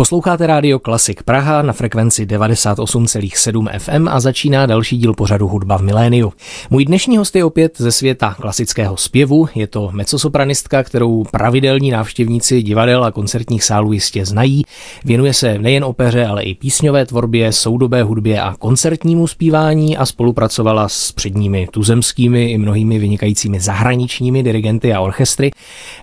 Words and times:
Posloucháte 0.00 0.46
rádio 0.46 0.78
Klasik 0.78 1.22
Praha 1.22 1.62
na 1.62 1.72
frekvenci 1.72 2.26
98,7 2.26 3.78
FM 3.78 4.08
a 4.08 4.20
začíná 4.20 4.66
další 4.66 4.98
díl 4.98 5.14
pořadu 5.14 5.48
Hudba 5.48 5.78
v 5.78 5.82
miléniu. 5.82 6.32
Můj 6.70 6.84
dnešní 6.84 7.16
host 7.16 7.36
je 7.36 7.44
opět 7.44 7.72
ze 7.78 7.92
světa 7.92 8.34
klasického 8.40 8.96
zpěvu. 8.96 9.48
Je 9.54 9.66
to 9.66 9.90
mezzosopranistka, 9.92 10.82
kterou 10.82 11.24
pravidelní 11.24 11.90
návštěvníci 11.90 12.62
divadel 12.62 13.04
a 13.04 13.12
koncertních 13.12 13.64
sálů 13.64 13.92
jistě 13.92 14.26
znají. 14.26 14.62
Věnuje 15.04 15.34
se 15.34 15.58
nejen 15.58 15.84
opeře, 15.84 16.26
ale 16.26 16.42
i 16.42 16.54
písňové 16.54 17.06
tvorbě, 17.06 17.52
soudobé 17.52 18.02
hudbě 18.02 18.40
a 18.40 18.54
koncertnímu 18.58 19.26
zpívání 19.26 19.96
a 19.96 20.06
spolupracovala 20.06 20.88
s 20.88 21.12
předními 21.12 21.68
tuzemskými 21.70 22.50
i 22.50 22.58
mnohými 22.58 22.98
vynikajícími 22.98 23.60
zahraničními 23.60 24.42
dirigenty 24.42 24.94
a 24.94 25.00
orchestry. 25.00 25.50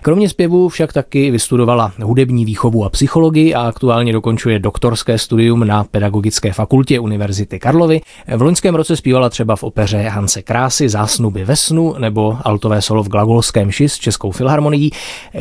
Kromě 0.02 0.28
zpěvu 0.28 0.68
však 0.68 0.92
taky 0.92 1.30
vystudovala 1.30 1.92
hudební 2.02 2.44
výchovu 2.44 2.84
a 2.84 2.90
psychologii 2.90 3.54
a 3.54 3.62
aktuálně 3.62 3.87
aktuálně 3.88 4.12
dokončuje 4.12 4.58
doktorské 4.58 5.18
studium 5.18 5.66
na 5.66 5.84
Pedagogické 5.84 6.52
fakultě 6.52 7.00
Univerzity 7.00 7.58
Karlovy. 7.58 8.00
V 8.36 8.42
loňském 8.42 8.74
roce 8.74 8.96
zpívala 8.96 9.28
třeba 9.28 9.56
v 9.56 9.62
opeře 9.62 10.02
Hanse 10.02 10.42
Krásy 10.42 10.88
Zásnuby 10.88 11.44
ve 11.44 11.56
snu 11.56 11.94
nebo 11.98 12.36
altové 12.44 12.82
solo 12.82 13.02
v 13.02 13.08
Glagolském 13.08 13.70
ši 13.70 13.88
s 13.88 13.98
Českou 13.98 14.30
filharmonií. 14.30 14.90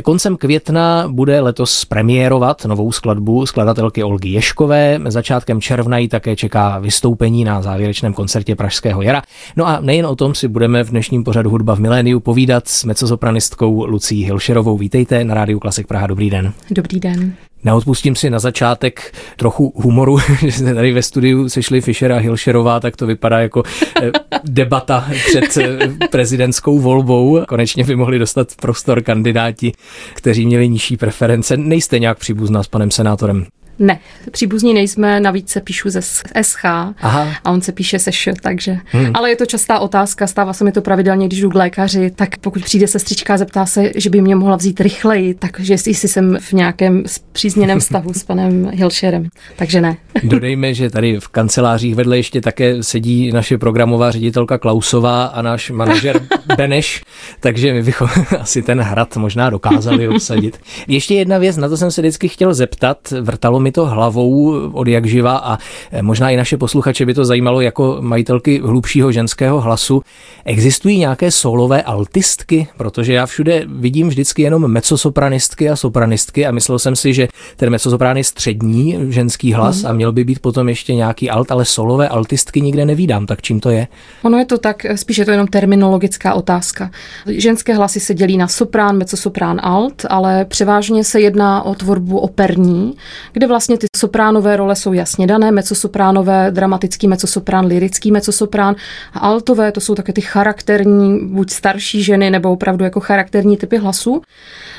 Koncem 0.03 0.37
května 0.37 1.07
bude 1.07 1.39
letos 1.39 1.85
premiérovat 1.85 2.65
novou 2.65 2.91
skladbu 2.91 3.45
skladatelky 3.45 4.03
Olgy 4.03 4.29
Ješkové. 4.29 4.99
Začátkem 5.07 5.61
června 5.61 5.97
ji 5.97 6.07
také 6.07 6.35
čeká 6.35 6.79
vystoupení 6.79 7.43
na 7.43 7.61
závěrečném 7.61 8.13
koncertě 8.13 8.55
Pražského 8.55 9.01
jara. 9.01 9.21
No 9.55 9.67
a 9.67 9.79
nejen 9.81 10.05
o 10.05 10.15
tom 10.15 10.35
si 10.35 10.47
budeme 10.47 10.83
v 10.83 10.89
dnešním 10.89 11.23
pořadu 11.23 11.49
Hudba 11.49 11.75
v 11.75 11.79
miléniu 11.79 12.19
povídat 12.19 12.67
s 12.67 12.83
mezosopranistkou 12.83 13.85
Lucí 13.85 14.23
Hilšerovou. 14.23 14.77
Vítejte 14.77 15.23
na 15.23 15.33
Rádiu 15.33 15.59
Klasik 15.59 15.87
Praha. 15.87 16.07
Dobrý 16.07 16.29
den. 16.29 16.53
Dobrý 16.71 16.99
den. 16.99 17.33
Neodpustím 17.63 18.15
si 18.15 18.29
na 18.29 18.39
začátek 18.39 19.15
trochu 19.37 19.73
humoru, 19.75 20.17
že 20.41 20.51
jsme 20.51 20.73
tady 20.73 20.93
ve 20.93 21.01
studiu 21.01 21.49
sešli 21.49 21.81
Fischer 21.81 22.11
a 22.11 22.17
Hilšerová, 22.17 22.79
tak 22.79 22.95
to 22.95 23.07
vypadá 23.07 23.39
jako 23.39 23.63
eh, 24.03 24.11
debata 24.43 25.07
před 25.25 25.57
eh, 25.57 26.07
prezidentskou 26.11 26.79
volbou. 26.79 27.45
Konečně 27.47 27.83
by 27.83 27.95
mohli 27.95 28.19
dostat 28.19 28.47
prostor 28.61 29.01
kandidáti, 29.01 29.71
kteří 30.13 30.45
měli 30.45 30.69
nižší 30.69 30.97
preference. 30.97 31.57
Nejste 31.57 31.99
nějak 31.99 32.17
příbuzná 32.17 32.63
s 32.63 32.67
panem 32.67 32.91
senátorem? 32.91 33.45
Ne, 33.79 33.99
příbuzní 34.31 34.73
nejsme, 34.73 35.19
navíc 35.19 35.49
se 35.49 35.61
píšu 35.61 35.89
ze 35.89 36.01
SH 36.41 36.65
Aha. 36.65 37.27
a 37.43 37.51
on 37.51 37.61
se 37.61 37.71
píše 37.71 37.99
se 37.99 38.11
Š, 38.11 38.33
takže. 38.41 38.77
Hmm. 38.85 39.11
Ale 39.13 39.29
je 39.29 39.35
to 39.35 39.45
častá 39.45 39.79
otázka, 39.79 40.27
stává 40.27 40.53
se 40.53 40.63
mi 40.63 40.71
to 40.71 40.81
pravidelně, 40.81 41.27
když 41.27 41.41
jdu 41.41 41.49
k 41.49 41.55
lékaři, 41.55 42.11
tak 42.15 42.37
pokud 42.37 42.63
přijde 42.63 42.87
sestřička 42.87 43.33
a 43.33 43.37
zeptá 43.37 43.65
se, 43.65 43.91
že 43.95 44.09
by 44.09 44.21
mě 44.21 44.35
mohla 44.35 44.55
vzít 44.55 44.81
rychleji, 44.81 45.33
takže 45.33 45.73
jestli 45.73 45.93
jsem 45.93 46.37
v 46.39 46.53
nějakém 46.53 47.03
přízněném 47.31 47.79
vztahu 47.79 48.13
s 48.13 48.23
panem 48.23 48.71
Hilšerem. 48.73 49.27
Takže 49.55 49.81
ne. 49.81 49.97
Dodejme, 50.23 50.73
že 50.73 50.89
tady 50.89 51.19
v 51.19 51.27
kancelářích 51.27 51.95
vedle 51.95 52.17
ještě 52.17 52.41
také 52.41 52.83
sedí 52.83 53.31
naše 53.31 53.57
programová 53.57 54.11
ředitelka 54.11 54.57
Klausová 54.57 55.25
a 55.25 55.41
náš 55.41 55.71
manažer 55.71 56.21
Beneš, 56.57 57.03
takže 57.39 57.73
my 57.73 57.83
bychom 57.83 58.09
asi 58.39 58.61
ten 58.61 58.81
hrad 58.81 59.17
možná 59.17 59.49
dokázali 59.49 60.07
obsadit. 60.07 60.59
Ještě 60.87 61.15
jedna 61.15 61.37
věc, 61.37 61.57
na 61.57 61.69
to 61.69 61.77
jsem 61.77 61.91
se 61.91 62.01
vždycky 62.01 62.27
chtěl 62.27 62.53
zeptat, 62.53 63.13
vrtalo 63.21 63.59
mi 63.59 63.66
to 63.71 63.85
hlavou 63.85 64.59
od 64.71 64.87
jak 64.87 65.05
živa 65.05 65.37
a 65.37 65.57
možná 66.01 66.29
i 66.29 66.37
naše 66.37 66.57
posluchače 66.57 67.05
by 67.05 67.13
to 67.13 67.25
zajímalo 67.25 67.61
jako 67.61 67.97
majitelky 67.99 68.61
hlubšího 68.63 69.11
ženského 69.11 69.61
hlasu. 69.61 70.01
Existují 70.45 70.97
nějaké 70.97 71.31
solové 71.31 71.81
altistky? 71.81 72.67
Protože 72.77 73.13
já 73.13 73.25
všude 73.25 73.63
vidím 73.67 74.09
vždycky 74.09 74.41
jenom 74.41 74.67
mezosopranistky 74.67 75.69
a 75.69 75.75
sopranistky 75.75 76.45
a 76.45 76.51
myslel 76.51 76.79
jsem 76.79 76.95
si, 76.95 77.13
že 77.13 77.27
ten 77.55 77.69
mezzosoprán 77.69 78.17
je 78.17 78.23
střední 78.23 78.97
ženský 79.09 79.53
hlas 79.53 79.81
mm. 79.81 79.89
a 79.89 79.93
měl 79.93 80.11
by 80.11 80.23
být 80.23 80.39
potom 80.39 80.69
ještě 80.69 80.95
nějaký 80.95 81.29
alt, 81.29 81.51
ale 81.51 81.65
solové 81.65 82.09
altistky 82.09 82.61
nikde 82.61 82.85
nevídám, 82.85 83.25
tak 83.25 83.41
čím 83.41 83.59
to 83.59 83.69
je? 83.69 83.87
Ono 84.23 84.37
je 84.37 84.45
to 84.45 84.57
tak, 84.57 84.85
spíš 84.95 85.17
je 85.17 85.25
to 85.25 85.31
jenom 85.31 85.47
terminologická 85.47 86.33
otázka. 86.33 86.91
Ženské 87.27 87.73
hlasy 87.73 87.99
se 87.99 88.13
dělí 88.13 88.37
na 88.37 88.47
soprán, 88.47 88.97
mezzosoprán, 88.97 89.59
alt, 89.63 90.05
ale 90.09 90.45
převážně 90.45 91.03
se 91.03 91.19
jedná 91.19 91.63
o 91.63 91.75
tvorbu 91.75 92.17
operní, 92.17 92.93
kde 93.33 93.47
vlastně 93.47 93.56
ty 93.77 93.87
sopránové 93.95 94.57
role 94.57 94.75
jsou 94.75 94.93
jasně 94.93 95.27
dané, 95.27 95.51
mezzosopránové, 95.51 96.51
dramatický 96.51 97.07
mezzosoprán, 97.07 97.65
lirický 97.65 98.11
mezzosoprán 98.11 98.75
a 99.13 99.19
altové, 99.19 99.71
to 99.71 99.81
jsou 99.81 99.95
také 99.95 100.13
ty 100.13 100.21
charakterní, 100.21 101.19
buď 101.27 101.51
starší 101.51 102.03
ženy, 102.03 102.29
nebo 102.29 102.51
opravdu 102.51 102.83
jako 102.83 102.99
charakterní 102.99 103.57
typy 103.57 103.77
hlasu. 103.77 104.21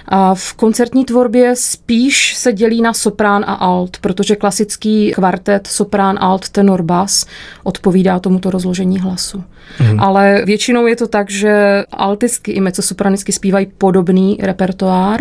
A 0.06 0.34
v 0.34 0.54
koncertní 0.54 1.04
tvorbě 1.04 1.56
spíš 1.56 2.34
se 2.36 2.52
dělí 2.52 2.82
na 2.82 2.92
soprán 2.92 3.44
a 3.46 3.54
alt, 3.54 3.96
protože 4.00 4.36
klasický 4.36 5.12
kvartet 5.14 5.66
soprán, 5.66 6.18
alt, 6.20 6.48
tenor, 6.48 6.82
bas 6.82 7.26
odpovídá 7.64 8.18
tomuto 8.18 8.50
rozložení 8.50 8.98
hlasu. 8.98 9.44
Mm. 9.80 10.00
Ale 10.00 10.42
většinou 10.46 10.86
je 10.86 10.96
to 10.96 11.08
tak, 11.08 11.30
že 11.30 11.84
altistky 11.90 12.52
i 12.52 12.60
mezzosopranisky 12.60 13.32
zpívají 13.32 13.66
podobný 13.78 14.38
repertoár 14.42 15.20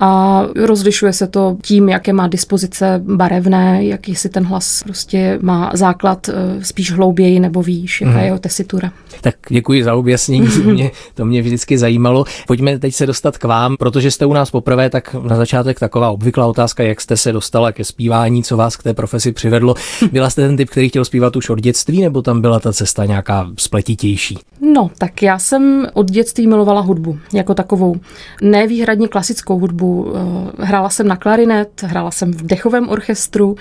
a 0.00 0.42
rozlišuje 0.56 1.12
se 1.12 1.26
to 1.26 1.56
tím, 1.62 1.88
jaké 1.88 2.12
má 2.12 2.28
dispozice 2.28 3.02
barevné, 3.04 3.84
jaký 3.84 4.14
si 4.14 4.28
ten 4.28 4.44
hlas 4.44 4.82
prostě 4.82 5.38
má 5.42 5.70
základ 5.74 6.28
eh, 6.28 6.64
spíš 6.64 6.92
hlouběji 6.92 7.40
nebo 7.40 7.62
výš, 7.62 8.00
jaká 8.00 8.12
mm. 8.12 8.18
je 8.18 8.24
jeho 8.24 8.38
tesitura. 8.38 8.92
Tak 9.20 9.34
děkuji 9.48 9.84
za 9.84 9.94
objasnění, 9.94 10.46
to 10.46 10.62
mě, 10.62 10.90
to 11.14 11.24
mě 11.24 11.42
vždycky 11.42 11.78
zajímalo. 11.78 12.24
Pojďme 12.46 12.78
teď 12.78 12.94
se 12.94 13.06
dostat 13.06 13.38
k 13.38 13.44
vám, 13.44 13.76
protože 13.76 14.10
jste 14.10 14.26
u 14.26 14.32
nás 14.32 14.50
poprvé, 14.50 14.90
tak 14.90 15.14
na 15.14 15.36
začátek 15.36 15.80
taková 15.80 16.10
obvyklá 16.10 16.46
otázka, 16.46 16.82
jak 16.82 17.00
jste 17.00 17.16
se 17.16 17.32
dostala 17.32 17.72
ke 17.72 17.84
zpívání, 17.84 18.42
co 18.42 18.56
vás 18.56 18.76
k 18.76 18.82
té 18.82 18.94
profesi 18.94 19.32
přivedlo. 19.32 19.74
Byla 20.12 20.30
jste 20.30 20.46
ten 20.46 20.56
typ, 20.56 20.70
který 20.70 20.88
chtěl 20.88 21.04
zpívat 21.04 21.36
už 21.36 21.50
od 21.50 21.60
dětství, 21.60 22.02
nebo 22.02 22.22
tam 22.22 22.40
byla 22.40 22.60
ta 22.60 22.72
cesta 22.72 23.04
nějaká 23.04 23.50
spletitější? 23.84 24.38
No, 24.60 24.90
tak 24.98 25.22
já 25.22 25.38
jsem 25.38 25.86
od 25.92 26.10
dětství 26.10 26.46
milovala 26.46 26.80
hudbu 26.80 27.18
jako 27.32 27.54
takovou. 27.54 27.96
Ne 28.42 28.66
výhradně 28.66 29.08
klasickou 29.08 29.58
hudbu. 29.58 30.12
Eh, 30.58 30.64
hrála 30.64 30.88
jsem 30.88 31.08
na 31.08 31.16
klarinet, 31.16 31.82
hrála 31.82 32.10
jsem 32.10 32.32
v 32.32 32.42
dechovém 32.42 32.88
orchestru 32.88 33.56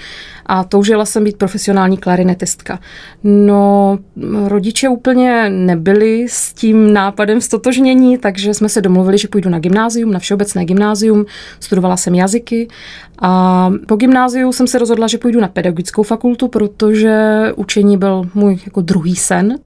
a 0.45 0.63
toužila 0.63 1.05
jsem 1.05 1.23
být 1.23 1.37
profesionální 1.37 1.97
klarinetistka. 1.97 2.79
No, 3.23 3.99
rodiče 4.45 4.89
úplně 4.89 5.49
nebyli 5.49 6.25
s 6.29 6.53
tím 6.53 6.93
nápadem 6.93 7.41
stotožnění, 7.41 8.17
takže 8.17 8.53
jsme 8.53 8.69
se 8.69 8.81
domluvili, 8.81 9.17
že 9.17 9.27
půjdu 9.27 9.49
na 9.49 9.59
gymnázium, 9.59 10.11
na 10.11 10.19
všeobecné 10.19 10.65
gymnázium, 10.65 11.25
studovala 11.59 11.97
jsem 11.97 12.15
jazyky 12.15 12.67
a 13.19 13.71
po 13.87 13.95
gymnáziu 13.95 14.51
jsem 14.51 14.67
se 14.67 14.79
rozhodla, 14.79 15.07
že 15.07 15.17
půjdu 15.17 15.39
na 15.39 15.47
pedagogickou 15.47 16.03
fakultu, 16.03 16.47
protože 16.47 17.41
učení 17.55 17.97
byl 17.97 18.29
můj 18.33 18.59
jako 18.65 18.81
druhý 18.81 19.15
sen. 19.15 19.57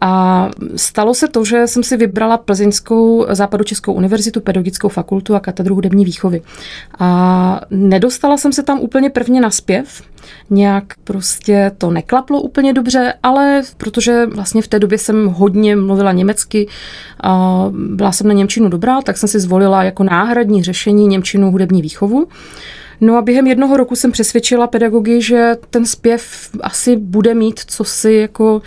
A 0.00 0.48
stalo 0.76 1.14
se 1.14 1.28
to, 1.28 1.44
že 1.44 1.66
jsem 1.66 1.82
si 1.82 1.96
vybrala 1.96 2.38
Plzeňskou 2.38 3.26
západočeskou 3.30 3.92
univerzitu, 3.92 4.40
pedagogickou 4.40 4.88
fakultu 4.88 5.34
a 5.34 5.40
katedru 5.40 5.74
hudební 5.74 6.04
výchovy. 6.04 6.42
A 6.98 7.60
nedostala 7.70 8.36
jsem 8.36 8.52
se 8.52 8.62
tam 8.62 8.80
úplně 8.80 9.10
prvně 9.10 9.40
na 9.40 9.50
zpěv, 9.50 10.02
nějak 10.50 10.84
prostě 11.04 11.72
to 11.78 11.90
neklaplo 11.90 12.40
úplně 12.40 12.72
dobře, 12.72 13.14
ale 13.22 13.62
protože 13.76 14.26
vlastně 14.26 14.62
v 14.62 14.68
té 14.68 14.78
době 14.78 14.98
jsem 14.98 15.26
hodně 15.26 15.76
mluvila 15.76 16.12
německy 16.12 16.68
a 17.22 17.64
byla 17.72 18.12
jsem 18.12 18.28
na 18.28 18.34
Němčinu 18.34 18.68
dobrá, 18.68 19.02
tak 19.02 19.18
jsem 19.18 19.28
si 19.28 19.40
zvolila 19.40 19.82
jako 19.82 20.04
náhradní 20.04 20.62
řešení 20.62 21.06
Němčinu 21.06 21.50
hudební 21.50 21.82
výchovu. 21.82 22.26
No 23.00 23.16
a 23.16 23.22
během 23.22 23.46
jednoho 23.46 23.76
roku 23.76 23.96
jsem 23.96 24.12
přesvědčila 24.12 24.66
pedagogy, 24.66 25.22
že 25.22 25.56
ten 25.70 25.86
zpěv 25.86 26.50
asi 26.60 26.96
bude 26.96 27.34
mít 27.34 27.60
co 27.66 27.84
si 27.84 28.12
jako... 28.12 28.62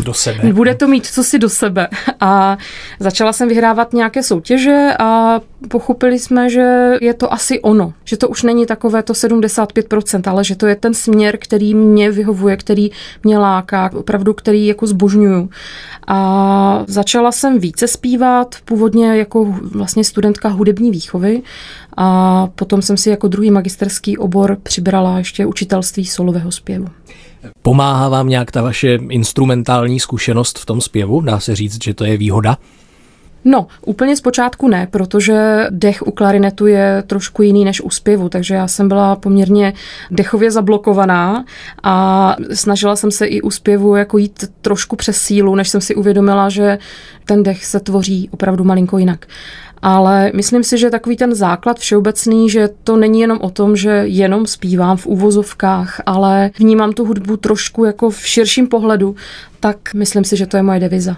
Do 0.00 0.14
sebe. 0.14 0.52
Bude 0.52 0.74
to 0.74 0.88
mít 0.88 1.06
co 1.06 1.24
si 1.24 1.38
do 1.38 1.48
sebe. 1.48 1.88
A 2.20 2.58
začala 3.00 3.32
jsem 3.32 3.48
vyhrávat 3.48 3.92
nějaké 3.92 4.22
soutěže 4.22 4.88
a 4.98 5.40
pochopili 5.68 6.18
jsme, 6.18 6.50
že 6.50 6.94
je 7.00 7.14
to 7.14 7.32
asi 7.32 7.60
ono. 7.60 7.92
Že 8.04 8.16
to 8.16 8.28
už 8.28 8.42
není 8.42 8.66
takové 8.66 9.02
to 9.02 9.12
75%, 9.12 10.30
ale 10.30 10.44
že 10.44 10.56
to 10.56 10.66
je 10.66 10.76
ten 10.76 10.94
směr, 10.94 11.38
který 11.38 11.74
mě 11.74 12.10
vyhovuje, 12.10 12.56
který 12.56 12.90
mě 13.24 13.38
láká, 13.38 13.90
opravdu 13.94 14.34
který 14.34 14.66
jako 14.66 14.86
zbožňuju. 14.86 15.50
A 16.06 16.84
začala 16.86 17.32
jsem 17.32 17.58
více 17.58 17.88
zpívat, 17.88 18.56
původně 18.64 19.16
jako 19.16 19.44
vlastně 19.60 20.04
studentka 20.04 20.48
hudební 20.48 20.90
výchovy 20.90 21.42
a 21.96 22.46
potom 22.54 22.82
jsem 22.82 22.96
si 22.96 23.10
jako 23.10 23.28
druhý 23.28 23.50
magisterský 23.50 24.18
obor 24.18 24.58
přibrala 24.62 25.18
ještě 25.18 25.46
učitelství 25.46 26.06
solového 26.06 26.52
zpěvu. 26.52 26.86
Pomáhá 27.62 28.08
vám 28.08 28.28
nějak 28.28 28.50
ta 28.50 28.62
vaše 28.62 28.94
instrumentální 28.94 30.00
zkušenost 30.00 30.58
v 30.58 30.66
tom 30.66 30.80
zpěvu? 30.80 31.20
Dá 31.20 31.40
se 31.40 31.56
říct, 31.56 31.84
že 31.84 31.94
to 31.94 32.04
je 32.04 32.16
výhoda? 32.16 32.56
No, 33.44 33.66
úplně 33.86 34.16
zpočátku 34.16 34.68
ne, 34.68 34.88
protože 34.90 35.66
dech 35.70 36.02
u 36.06 36.10
klarinetu 36.10 36.66
je 36.66 37.02
trošku 37.06 37.42
jiný 37.42 37.64
než 37.64 37.80
u 37.80 37.90
zpěvu, 37.90 38.28
takže 38.28 38.54
já 38.54 38.68
jsem 38.68 38.88
byla 38.88 39.16
poměrně 39.16 39.72
dechově 40.10 40.50
zablokovaná 40.50 41.44
a 41.82 42.36
snažila 42.52 42.96
jsem 42.96 43.10
se 43.10 43.26
i 43.26 43.40
u 43.40 43.50
zpěvu 43.50 43.96
jako 43.96 44.18
jít 44.18 44.44
trošku 44.60 44.96
přes 44.96 45.16
sílu, 45.16 45.54
než 45.54 45.68
jsem 45.68 45.80
si 45.80 45.94
uvědomila, 45.94 46.48
že 46.48 46.78
ten 47.24 47.42
dech 47.42 47.64
se 47.64 47.80
tvoří 47.80 48.28
opravdu 48.32 48.64
malinko 48.64 48.98
jinak. 48.98 49.26
Ale 49.82 50.32
myslím 50.34 50.64
si, 50.64 50.78
že 50.78 50.90
takový 50.90 51.16
ten 51.16 51.34
základ 51.34 51.78
všeobecný, 51.78 52.50
že 52.50 52.68
to 52.84 52.96
není 52.96 53.20
jenom 53.20 53.38
o 53.40 53.50
tom, 53.50 53.76
že 53.76 53.90
jenom 53.90 54.46
zpívám 54.46 54.96
v 54.96 55.06
úvozovkách, 55.06 56.00
ale 56.06 56.50
vnímám 56.58 56.92
tu 56.92 57.04
hudbu 57.04 57.36
trošku 57.36 57.84
jako 57.84 58.10
v 58.10 58.26
širším 58.26 58.66
pohledu, 58.66 59.16
tak 59.60 59.94
myslím 59.94 60.24
si, 60.24 60.36
že 60.36 60.46
to 60.46 60.56
je 60.56 60.62
moje 60.62 60.80
deviza. 60.80 61.16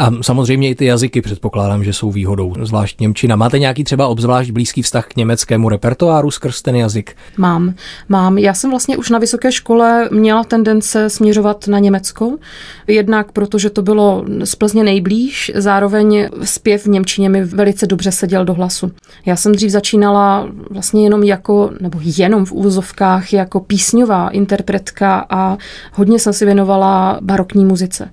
A 0.00 0.10
samozřejmě 0.22 0.70
i 0.70 0.74
ty 0.74 0.84
jazyky 0.84 1.22
předpokládám, 1.22 1.84
že 1.84 1.92
jsou 1.92 2.10
výhodou, 2.10 2.54
zvlášť 2.62 3.00
Němčina. 3.00 3.36
Máte 3.36 3.58
nějaký 3.58 3.84
třeba 3.84 4.06
obzvlášť 4.06 4.50
blízký 4.50 4.82
vztah 4.82 5.06
k 5.06 5.16
německému 5.16 5.68
repertoáru 5.68 6.30
skrz 6.30 6.62
ten 6.62 6.76
jazyk? 6.76 7.16
Mám, 7.36 7.74
mám. 8.08 8.38
Já 8.38 8.54
jsem 8.54 8.70
vlastně 8.70 8.96
už 8.96 9.10
na 9.10 9.18
vysoké 9.18 9.52
škole 9.52 10.08
měla 10.12 10.44
tendence 10.44 11.10
směřovat 11.10 11.68
na 11.68 11.78
Německo. 11.78 12.36
Jednak 12.86 13.32
protože 13.32 13.70
to 13.70 13.82
bylo 13.82 14.24
z 14.44 14.54
Plzně 14.54 14.84
nejblíž, 14.84 15.52
zároveň 15.54 16.28
zpěv 16.42 16.84
v 16.84 16.88
Němčině 16.88 17.28
mi 17.28 17.44
velice 17.44 17.86
dobře 17.86 18.12
seděl 18.12 18.44
do 18.44 18.54
hlasu. 18.54 18.92
Já 19.26 19.36
jsem 19.36 19.52
dřív 19.52 19.70
začínala 19.70 20.48
vlastně 20.70 21.04
jenom 21.04 21.22
jako, 21.22 21.70
nebo 21.80 21.98
jenom 22.02 22.44
v 22.44 22.52
úvozovkách 22.52 23.32
jako 23.32 23.60
písňová 23.60 24.28
interpretka 24.28 25.26
a 25.30 25.56
hodně 25.92 26.18
jsem 26.18 26.32
si 26.32 26.44
věnovala 26.44 27.18
barokní 27.22 27.64
muzice. 27.64 28.10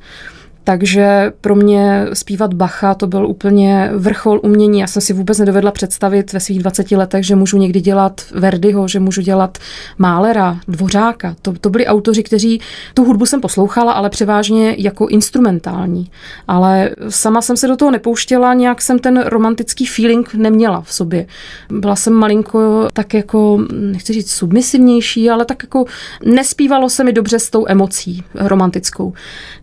Takže 0.63 1.31
pro 1.41 1.55
mě 1.55 2.05
zpívat 2.13 2.53
Bacha 2.53 2.93
to 2.93 3.07
byl 3.07 3.27
úplně 3.27 3.89
vrchol 3.95 4.39
umění. 4.43 4.79
Já 4.79 4.87
jsem 4.87 5.01
si 5.01 5.13
vůbec 5.13 5.39
nedovedla 5.39 5.71
představit 5.71 6.33
ve 6.33 6.39
svých 6.39 6.59
20 6.59 6.91
letech, 6.91 7.25
že 7.25 7.35
můžu 7.35 7.57
někdy 7.57 7.81
dělat 7.81 8.21
Verdiho, 8.31 8.87
že 8.87 8.99
můžu 8.99 9.21
dělat 9.21 9.57
Málera, 9.97 10.59
Dvořáka. 10.67 11.35
To, 11.41 11.53
to 11.53 11.69
byli 11.69 11.87
autoři, 11.87 12.23
kteří 12.23 12.61
tu 12.93 13.03
hudbu 13.03 13.25
jsem 13.25 13.41
poslouchala, 13.41 13.91
ale 13.93 14.09
převážně 14.09 14.75
jako 14.77 15.07
instrumentální. 15.07 16.11
Ale 16.47 16.89
sama 17.09 17.41
jsem 17.41 17.57
se 17.57 17.67
do 17.67 17.77
toho 17.77 17.91
nepouštěla, 17.91 18.53
nějak 18.53 18.81
jsem 18.81 18.99
ten 18.99 19.23
romantický 19.25 19.85
feeling 19.85 20.33
neměla 20.33 20.81
v 20.81 20.93
sobě. 20.93 21.25
Byla 21.69 21.95
jsem 21.95 22.13
malinko 22.13 22.87
tak 22.93 23.13
jako, 23.13 23.59
nechci 23.71 24.13
říct 24.13 24.31
submisivnější, 24.31 25.29
ale 25.29 25.45
tak 25.45 25.63
jako 25.63 25.85
nespívalo 26.25 26.89
se 26.89 27.03
mi 27.03 27.13
dobře 27.13 27.39
s 27.39 27.49
tou 27.49 27.65
emocí 27.67 28.23
romantickou. 28.35 29.13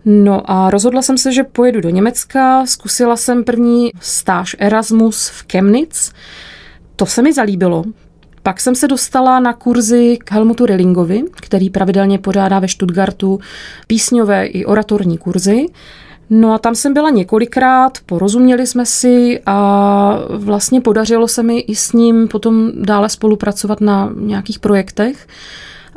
No 0.04 0.50
a 0.50 0.70
rozhodla 0.70 0.89
rozhodla 0.90 1.02
jsem 1.02 1.18
se, 1.18 1.32
že 1.32 1.44
pojedu 1.44 1.80
do 1.80 1.90
Německa, 1.90 2.66
zkusila 2.66 3.16
jsem 3.16 3.44
první 3.44 3.90
stáž 4.00 4.56
Erasmus 4.58 5.28
v 5.28 5.44
Chemnitz. 5.52 6.12
To 6.96 7.06
se 7.06 7.22
mi 7.22 7.32
zalíbilo, 7.32 7.84
pak 8.42 8.60
jsem 8.60 8.74
se 8.74 8.88
dostala 8.88 9.40
na 9.40 9.52
kurzy 9.52 10.18
k 10.24 10.32
Helmutu 10.32 10.66
Rillingovi, 10.66 11.22
který 11.32 11.70
pravidelně 11.70 12.18
pořádá 12.18 12.58
ve 12.58 12.68
Stuttgartu 12.68 13.40
písňové 13.86 14.46
i 14.46 14.64
oratorní 14.64 15.18
kurzy. 15.18 15.66
No 16.30 16.52
a 16.52 16.58
tam 16.58 16.74
jsem 16.74 16.94
byla 16.94 17.10
několikrát, 17.10 17.98
porozuměli 18.06 18.66
jsme 18.66 18.86
si 18.86 19.40
a 19.46 20.18
vlastně 20.28 20.80
podařilo 20.80 21.28
se 21.28 21.42
mi 21.42 21.58
i 21.58 21.74
s 21.74 21.92
ním 21.92 22.28
potom 22.28 22.72
dále 22.74 23.08
spolupracovat 23.08 23.80
na 23.80 24.10
nějakých 24.16 24.58
projektech. 24.58 25.26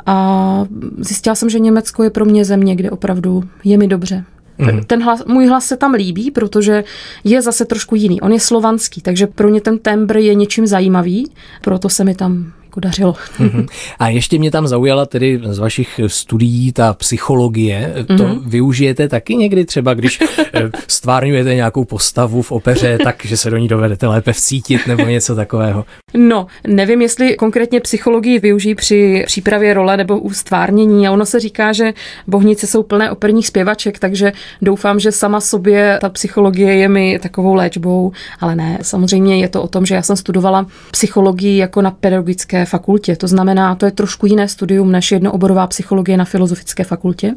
A 0.06 0.66
zjistila 0.98 1.34
jsem, 1.34 1.50
že 1.50 1.58
Německo 1.58 2.02
je 2.02 2.10
pro 2.10 2.24
mě 2.24 2.44
země, 2.44 2.76
kde 2.76 2.90
opravdu 2.90 3.42
je 3.64 3.78
mi 3.78 3.88
dobře. 3.88 4.24
Mm. 4.58 4.84
Ten 4.84 5.02
hlas, 5.02 5.24
můj 5.26 5.46
hlas 5.46 5.66
se 5.66 5.76
tam 5.76 5.94
líbí, 5.94 6.30
protože 6.30 6.84
je 7.24 7.42
zase 7.42 7.64
trošku 7.64 7.94
jiný. 7.94 8.20
On 8.20 8.32
je 8.32 8.40
slovanský, 8.40 9.00
takže 9.00 9.26
pro 9.26 9.48
ně 9.48 9.60
ten 9.60 9.78
tembr 9.78 10.16
je 10.16 10.34
něčím 10.34 10.66
zajímavý, 10.66 11.30
proto 11.62 11.88
se 11.88 12.04
mi 12.04 12.14
tam 12.14 12.52
jako 12.74 12.80
dařilo. 12.80 13.12
Mm-hmm. 13.12 13.66
A 13.98 14.08
ještě 14.08 14.38
mě 14.38 14.50
tam 14.50 14.66
zaujala 14.66 15.06
tedy 15.06 15.40
z 15.44 15.58
vašich 15.58 16.00
studií 16.06 16.72
ta 16.72 16.92
psychologie. 16.92 17.94
To 18.06 18.14
mm-hmm. 18.14 18.40
využijete 18.46 19.08
taky 19.08 19.36
někdy 19.36 19.64
třeba, 19.64 19.94
když 19.94 20.20
eh, 20.54 20.70
stvárňujete 20.88 21.54
nějakou 21.54 21.84
postavu 21.84 22.42
v 22.42 22.52
opeře, 22.52 22.98
tak, 23.04 23.24
že 23.24 23.36
se 23.36 23.50
do 23.50 23.56
ní 23.56 23.68
dovedete 23.68 24.06
lépe 24.06 24.32
vcítit 24.32 24.86
nebo 24.86 25.04
něco 25.04 25.34
takového? 25.34 25.84
No, 26.14 26.46
nevím, 26.66 27.02
jestli 27.02 27.36
konkrétně 27.36 27.80
psychologii 27.80 28.38
využijí 28.38 28.74
při 28.74 29.24
přípravě 29.26 29.74
role 29.74 29.96
nebo 29.96 30.18
u 30.18 30.30
stvárnění. 30.30 31.08
A 31.08 31.12
ono 31.12 31.26
se 31.26 31.40
říká, 31.40 31.72
že 31.72 31.92
bohnice 32.26 32.66
jsou 32.66 32.82
plné 32.82 33.10
operních 33.10 33.46
zpěvaček, 33.46 33.98
takže 33.98 34.32
doufám, 34.62 35.00
že 35.00 35.12
sama 35.12 35.40
sobě 35.40 35.98
ta 36.00 36.08
psychologie 36.08 36.74
je 36.74 36.88
mi 36.88 37.18
takovou 37.18 37.54
léčbou, 37.54 38.12
ale 38.40 38.56
ne. 38.56 38.78
Samozřejmě 38.82 39.40
je 39.40 39.48
to 39.48 39.62
o 39.62 39.68
tom, 39.68 39.86
že 39.86 39.94
já 39.94 40.02
jsem 40.02 40.16
studovala 40.16 40.66
psychologii 40.90 41.56
jako 41.56 41.82
na 41.82 41.90
pedagogické 41.90 42.63
fakultě. 42.66 43.16
To 43.16 43.28
znamená, 43.28 43.74
to 43.74 43.86
je 43.86 43.92
trošku 43.92 44.26
jiné 44.26 44.48
studium 44.48 44.92
než 44.92 45.12
jednooborová 45.12 45.66
psychologie 45.66 46.16
na 46.16 46.24
filozofické 46.24 46.84
fakultě. 46.84 47.34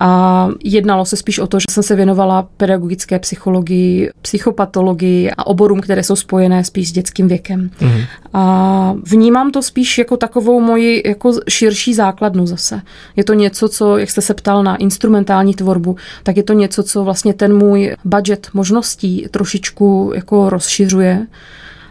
A 0.00 0.48
jednalo 0.64 1.04
se 1.04 1.16
spíš 1.16 1.38
o 1.38 1.46
to, 1.46 1.58
že 1.58 1.64
jsem 1.70 1.82
se 1.82 1.96
věnovala 1.96 2.48
pedagogické 2.56 3.18
psychologii, 3.18 4.10
psychopatologii 4.22 5.30
a 5.30 5.46
oborům, 5.46 5.80
které 5.80 6.02
jsou 6.02 6.16
spojené 6.16 6.64
spíš 6.64 6.88
s 6.88 6.92
dětským 6.92 7.28
věkem. 7.28 7.70
Mm-hmm. 7.80 8.04
A 8.32 8.94
vnímám 9.10 9.50
to 9.50 9.62
spíš 9.62 9.98
jako 9.98 10.16
takovou 10.16 10.60
moji 10.60 11.02
jako 11.06 11.32
širší 11.48 11.94
základnu 11.94 12.46
zase. 12.46 12.80
Je 13.16 13.24
to 13.24 13.34
něco, 13.34 13.68
co, 13.68 13.98
jak 13.98 14.10
jste 14.10 14.20
se 14.20 14.34
ptal 14.34 14.62
na 14.62 14.76
instrumentální 14.76 15.54
tvorbu, 15.54 15.96
tak 16.22 16.36
je 16.36 16.42
to 16.42 16.52
něco, 16.52 16.82
co 16.82 17.04
vlastně 17.04 17.34
ten 17.34 17.56
můj 17.56 17.96
budget 18.04 18.48
možností 18.54 19.26
trošičku 19.30 20.12
jako 20.14 20.50
rozšiřuje 20.50 21.26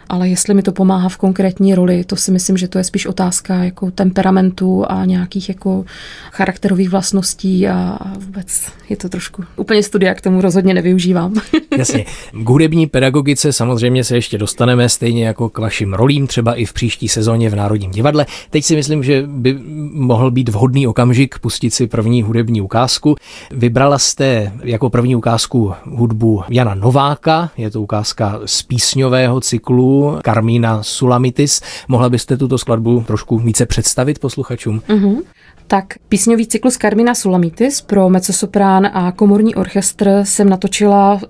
ale 0.08 0.28
jestli 0.28 0.54
mi 0.54 0.62
to 0.62 0.72
pomáhá 0.72 1.08
v 1.08 1.16
konkrétní 1.16 1.74
roli, 1.74 2.04
to 2.04 2.16
si 2.16 2.30
myslím, 2.30 2.56
že 2.56 2.68
to 2.68 2.78
je 2.78 2.84
spíš 2.84 3.06
otázka 3.06 3.54
jako 3.54 3.90
temperamentu 3.90 4.84
a 4.88 5.04
nějakých 5.04 5.48
jako 5.48 5.84
charakterových 6.32 6.90
vlastností 6.90 7.68
a 7.68 7.98
vůbec 8.18 8.72
je 8.88 8.96
to 8.96 9.08
trošku 9.08 9.44
úplně 9.56 9.82
studia 9.82 10.14
k 10.14 10.20
tomu 10.20 10.40
rozhodně 10.40 10.74
nevyužívám. 10.74 11.34
Jasně. 11.78 12.04
K 12.32 12.48
hudební 12.48 12.86
pedagogice 12.86 13.52
samozřejmě 13.52 14.04
se 14.04 14.16
ještě 14.16 14.38
dostaneme 14.38 14.88
stejně 14.88 15.26
jako 15.26 15.48
k 15.48 15.58
vašim 15.58 15.94
rolím, 15.94 16.26
třeba 16.26 16.54
i 16.54 16.64
v 16.64 16.72
příští 16.72 17.08
sezóně 17.08 17.50
v 17.50 17.56
Národním 17.56 17.90
divadle. 17.90 18.26
Teď 18.50 18.64
si 18.64 18.76
myslím, 18.76 19.02
že 19.02 19.24
by 19.26 19.58
mohl 19.92 20.30
být 20.30 20.48
vhodný 20.48 20.86
okamžik 20.86 21.38
pustit 21.38 21.70
si 21.70 21.86
první 21.86 22.22
hudební 22.22 22.60
ukázku. 22.60 23.16
Vybrala 23.50 23.98
jste 23.98 24.52
jako 24.62 24.90
první 24.90 25.16
ukázku 25.16 25.72
hudbu 25.84 26.42
Jana 26.48 26.74
Nováka, 26.74 27.50
je 27.56 27.70
to 27.70 27.82
ukázka 27.82 28.40
z 28.44 28.62
písňového 28.62 29.40
cyklu 29.40 29.97
Karmína 30.24 30.82
Sulamitis. 30.82 31.60
Mohla 31.88 32.08
byste 32.08 32.36
tuto 32.36 32.58
skladbu 32.58 33.04
trošku 33.06 33.38
více 33.38 33.66
představit 33.66 34.18
posluchačům? 34.18 34.82
Mm-hmm. 34.88 35.22
Tak 35.66 35.84
písňový 36.08 36.46
cyklus 36.46 36.76
Carmina 36.76 37.14
Sulamitis 37.14 37.80
pro 37.80 38.08
mezzosoprán 38.08 38.86
a 38.86 39.12
komorní 39.12 39.54
orchestr 39.54 40.20
jsem 40.22 40.48
natočila 40.48 41.20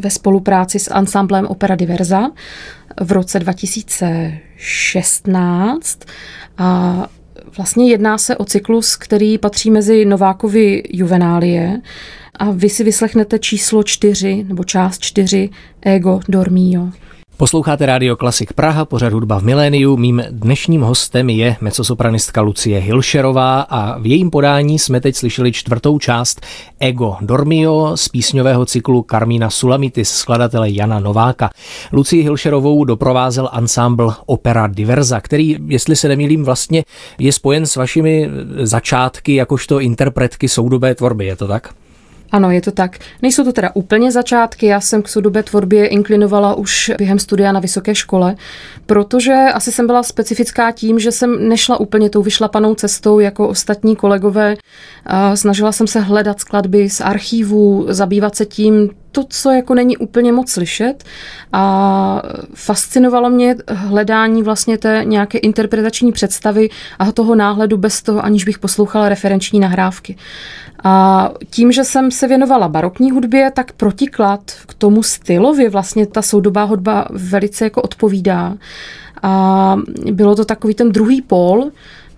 ve 0.00 0.10
spolupráci 0.10 0.78
s 0.78 0.90
ansámblem 0.90 1.46
Opera 1.46 1.74
Diverza 1.74 2.30
v 3.00 3.12
roce 3.12 3.38
2016 3.38 6.00
a 6.58 7.06
vlastně 7.56 7.90
jedná 7.90 8.18
se 8.18 8.36
o 8.36 8.44
cyklus, 8.44 8.96
který 8.96 9.38
patří 9.38 9.70
mezi 9.70 10.04
Novákovi 10.04 10.82
juvenálie 10.90 11.80
a 12.34 12.50
vy 12.50 12.68
si 12.68 12.84
vyslechnete 12.84 13.38
číslo 13.38 13.82
čtyři 13.82 14.44
nebo 14.48 14.64
část 14.64 15.02
čtyři 15.02 15.50
Ego 15.82 16.20
Dormio. 16.28 16.88
Posloucháte 17.38 17.86
Radio 17.86 18.16
Klasik 18.16 18.52
Praha, 18.52 18.84
pořad 18.84 19.12
hudba 19.12 19.40
v 19.40 19.44
miléniu. 19.44 19.96
Mým 19.96 20.22
dnešním 20.30 20.80
hostem 20.80 21.30
je 21.30 21.56
mecosopranistka 21.60 22.40
Lucie 22.40 22.78
Hilšerová 22.78 23.60
a 23.60 23.98
v 23.98 24.06
jejím 24.06 24.30
podání 24.30 24.78
jsme 24.78 25.00
teď 25.00 25.16
slyšeli 25.16 25.52
čtvrtou 25.52 25.98
část 25.98 26.40
Ego 26.80 27.16
Dormio 27.20 27.92
z 27.96 28.08
písňového 28.08 28.66
cyklu 28.66 29.02
Karmína 29.02 29.50
Sulamitis 29.50 30.10
skladatele 30.10 30.70
Jana 30.70 31.00
Nováka. 31.00 31.50
Lucii 31.92 32.22
Hilšerovou 32.22 32.84
doprovázel 32.84 33.48
ansámbl 33.52 34.12
Opera 34.26 34.66
Diverza, 34.66 35.20
který, 35.20 35.56
jestli 35.66 35.96
se 35.96 36.08
nemýlím, 36.08 36.44
vlastně 36.44 36.84
je 37.18 37.32
spojen 37.32 37.66
s 37.66 37.76
vašimi 37.76 38.30
začátky 38.62 39.34
jakožto 39.34 39.80
interpretky 39.80 40.48
soudobé 40.48 40.94
tvorby, 40.94 41.26
je 41.26 41.36
to 41.36 41.48
tak? 41.48 41.74
Ano, 42.32 42.50
je 42.50 42.60
to 42.60 42.70
tak. 42.70 42.98
Nejsou 43.22 43.44
to 43.44 43.52
teda 43.52 43.70
úplně 43.74 44.12
začátky, 44.12 44.66
já 44.66 44.80
jsem 44.80 45.02
k 45.02 45.08
soudobé 45.08 45.42
tvorbě 45.42 45.86
inklinovala 45.86 46.54
už 46.54 46.92
během 46.98 47.18
studia 47.18 47.52
na 47.52 47.60
vysoké 47.60 47.94
škole, 47.94 48.36
protože 48.86 49.32
asi 49.54 49.72
jsem 49.72 49.86
byla 49.86 50.02
specifická 50.02 50.70
tím, 50.70 50.98
že 50.98 51.12
jsem 51.12 51.48
nešla 51.48 51.80
úplně 51.80 52.10
tou 52.10 52.22
vyšlapanou 52.22 52.74
cestou 52.74 53.20
jako 53.20 53.48
ostatní 53.48 53.96
kolegové. 53.96 54.56
Snažila 55.34 55.72
jsem 55.72 55.86
se 55.86 56.00
hledat 56.00 56.40
skladby 56.40 56.90
z 56.90 57.00
archívů, 57.00 57.86
zabývat 57.88 58.36
se 58.36 58.46
tím, 58.46 58.90
to, 59.16 59.24
co 59.28 59.50
jako 59.50 59.74
není 59.74 59.96
úplně 59.96 60.32
moc 60.32 60.50
slyšet 60.50 61.04
a 61.52 62.22
fascinovalo 62.54 63.30
mě 63.30 63.56
hledání 63.68 64.42
vlastně 64.42 64.78
té 64.78 65.02
nějaké 65.04 65.38
interpretační 65.38 66.12
představy 66.12 66.68
a 66.98 67.12
toho 67.12 67.34
náhledu 67.34 67.76
bez 67.76 68.02
toho, 68.02 68.24
aniž 68.24 68.44
bych 68.44 68.58
poslouchala 68.58 69.08
referenční 69.08 69.60
nahrávky. 69.60 70.16
A 70.84 71.30
tím, 71.50 71.72
že 71.72 71.84
jsem 71.84 72.10
se 72.10 72.28
věnovala 72.28 72.68
barokní 72.68 73.10
hudbě, 73.10 73.50
tak 73.50 73.72
protiklad 73.72 74.40
k 74.66 74.74
tomu 74.74 75.02
stylově 75.02 75.70
vlastně 75.70 76.06
ta 76.06 76.22
soudobá 76.22 76.64
hudba 76.64 77.08
velice 77.10 77.64
jako 77.64 77.82
odpovídá. 77.82 78.54
A 79.22 79.76
bylo 80.12 80.34
to 80.34 80.44
takový 80.44 80.74
ten 80.74 80.92
druhý 80.92 81.22
pól 81.22 81.70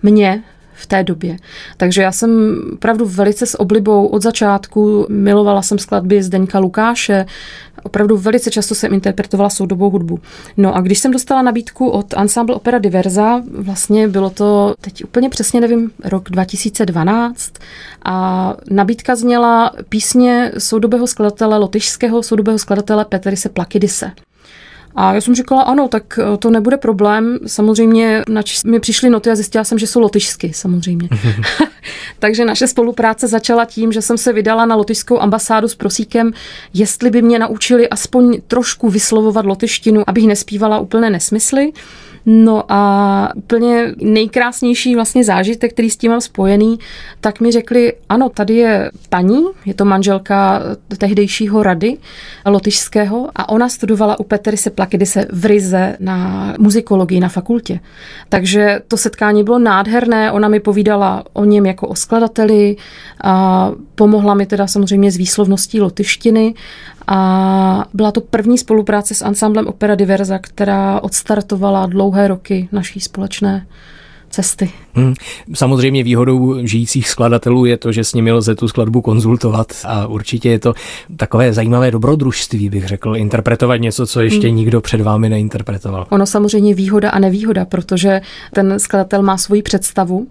mě 0.03 0.43
v 0.79 0.85
té 0.85 1.03
době. 1.03 1.37
Takže 1.77 2.01
já 2.01 2.11
jsem 2.11 2.61
opravdu 2.73 3.05
velice 3.05 3.45
s 3.45 3.59
oblibou 3.59 4.07
od 4.07 4.21
začátku 4.21 5.05
milovala 5.09 5.61
jsem 5.61 5.79
skladby 5.79 6.23
Zdeňka 6.23 6.59
Lukáše, 6.59 7.25
opravdu 7.83 8.17
velice 8.17 8.51
často 8.51 8.75
jsem 8.75 8.93
interpretovala 8.93 9.49
soudobou 9.49 9.89
hudbu. 9.89 10.19
No 10.57 10.75
a 10.75 10.81
když 10.81 10.99
jsem 10.99 11.11
dostala 11.11 11.41
nabídku 11.41 11.89
od 11.89 12.13
Ensemble 12.17 12.55
Opera 12.55 12.79
Diverza, 12.79 13.41
vlastně 13.51 14.07
bylo 14.07 14.29
to, 14.29 14.73
teď 14.81 15.03
úplně 15.03 15.29
přesně 15.29 15.61
nevím, 15.61 15.91
rok 16.03 16.29
2012 16.29 17.53
a 18.05 18.55
nabídka 18.69 19.15
zněla 19.15 19.71
písně 19.89 20.51
soudobého 20.57 21.07
skladatele, 21.07 21.57
lotyšského 21.57 22.23
soudobého 22.23 22.59
skladatele 22.59 23.05
Peterise 23.05 23.49
Plakidise. 23.49 24.11
A 24.95 25.13
já 25.13 25.21
jsem 25.21 25.35
říkala, 25.35 25.61
ano, 25.61 25.87
tak 25.87 26.19
eh, 26.19 26.37
to 26.37 26.49
nebude 26.49 26.77
problém. 26.77 27.39
Samozřejmě 27.47 28.23
nač 28.29 28.63
mi 28.63 28.79
přišly 28.79 29.09
noty 29.09 29.29
a 29.29 29.35
zjistila 29.35 29.63
jsem, 29.63 29.79
že 29.79 29.87
jsou 29.87 29.99
lotyšsky, 29.99 30.53
samozřejmě. 30.53 31.09
Takže 32.19 32.45
naše 32.45 32.67
spolupráce 32.67 33.27
začala 33.27 33.65
tím, 33.65 33.91
že 33.91 34.01
jsem 34.01 34.17
se 34.17 34.33
vydala 34.33 34.65
na 34.65 34.75
lotyšskou 34.75 35.19
ambasádu 35.19 35.67
s 35.67 35.75
prosíkem, 35.75 36.31
jestli 36.73 37.11
by 37.11 37.21
mě 37.21 37.39
naučili 37.39 37.89
aspoň 37.89 38.41
trošku 38.47 38.89
vyslovovat 38.89 39.45
lotyštinu, 39.45 40.03
abych 40.07 40.27
nespívala 40.27 40.79
úplné 40.79 41.09
nesmysly. 41.09 41.71
No 42.31 42.63
a 42.71 43.31
úplně 43.35 43.93
nejkrásnější 44.01 44.95
vlastně 44.95 45.23
zážitek, 45.23 45.73
který 45.73 45.89
s 45.89 45.97
tím 45.97 46.11
mám 46.11 46.21
spojený, 46.21 46.79
tak 47.21 47.39
mi 47.39 47.51
řekli, 47.51 47.93
ano, 48.09 48.29
tady 48.29 48.55
je 48.55 48.91
paní, 49.09 49.43
je 49.65 49.73
to 49.73 49.85
manželka 49.85 50.61
tehdejšího 50.97 51.63
rady 51.63 51.97
lotyšského 52.45 53.29
a 53.35 53.49
ona 53.49 53.69
studovala 53.69 54.19
u 54.19 54.23
Peterise 54.23 54.69
Plakidise 54.69 55.25
v 55.31 55.45
Rize 55.45 55.97
na 55.99 56.53
muzikologii 56.59 57.19
na 57.19 57.29
fakultě. 57.29 57.79
Takže 58.29 58.81
to 58.87 58.97
setkání 58.97 59.43
bylo 59.43 59.59
nádherné, 59.59 60.31
ona 60.31 60.47
mi 60.47 60.59
povídala 60.59 61.23
o 61.33 61.45
něm 61.45 61.65
jako 61.65 61.87
o 61.87 61.95
skladateli, 61.95 62.75
a 63.23 63.71
pomohla 63.95 64.33
mi 64.33 64.45
teda 64.45 64.67
samozřejmě 64.67 65.11
s 65.11 65.17
výslovností 65.17 65.81
lotyštiny 65.81 66.53
a 67.11 67.85
byla 67.93 68.11
to 68.11 68.21
první 68.21 68.57
spolupráce 68.57 69.15
s 69.15 69.21
ansámblem 69.21 69.67
Opera 69.67 69.95
Diverza, 69.95 70.39
která 70.39 70.99
odstartovala 71.03 71.85
dlouhé 71.85 72.27
roky 72.27 72.69
naší 72.71 72.99
společné 72.99 73.67
cesty. 74.29 74.71
Hmm. 74.99 75.13
Samozřejmě 75.53 76.03
výhodou 76.03 76.57
žijících 76.67 77.09
skladatelů 77.09 77.65
je 77.65 77.77
to, 77.77 77.91
že 77.91 78.03
s 78.03 78.13
nimi 78.13 78.31
lze 78.31 78.55
tu 78.55 78.67
skladbu 78.67 79.01
konzultovat 79.01 79.73
a 79.85 80.07
určitě 80.07 80.49
je 80.49 80.59
to 80.59 80.73
takové 81.17 81.53
zajímavé 81.53 81.91
dobrodružství, 81.91 82.69
bych 82.69 82.87
řekl, 82.87 83.17
interpretovat 83.17 83.77
něco, 83.77 84.07
co 84.07 84.21
ještě 84.21 84.47
hmm. 84.47 84.57
nikdo 84.57 84.81
před 84.81 85.01
vámi 85.01 85.29
neinterpretoval. 85.29 86.07
Ono 86.09 86.25
samozřejmě 86.25 86.73
výhoda 86.73 87.09
a 87.09 87.19
nevýhoda, 87.19 87.65
protože 87.65 88.21
ten 88.53 88.79
skladatel 88.79 89.21
má 89.21 89.37
svoji 89.37 89.61
představu 89.61 90.27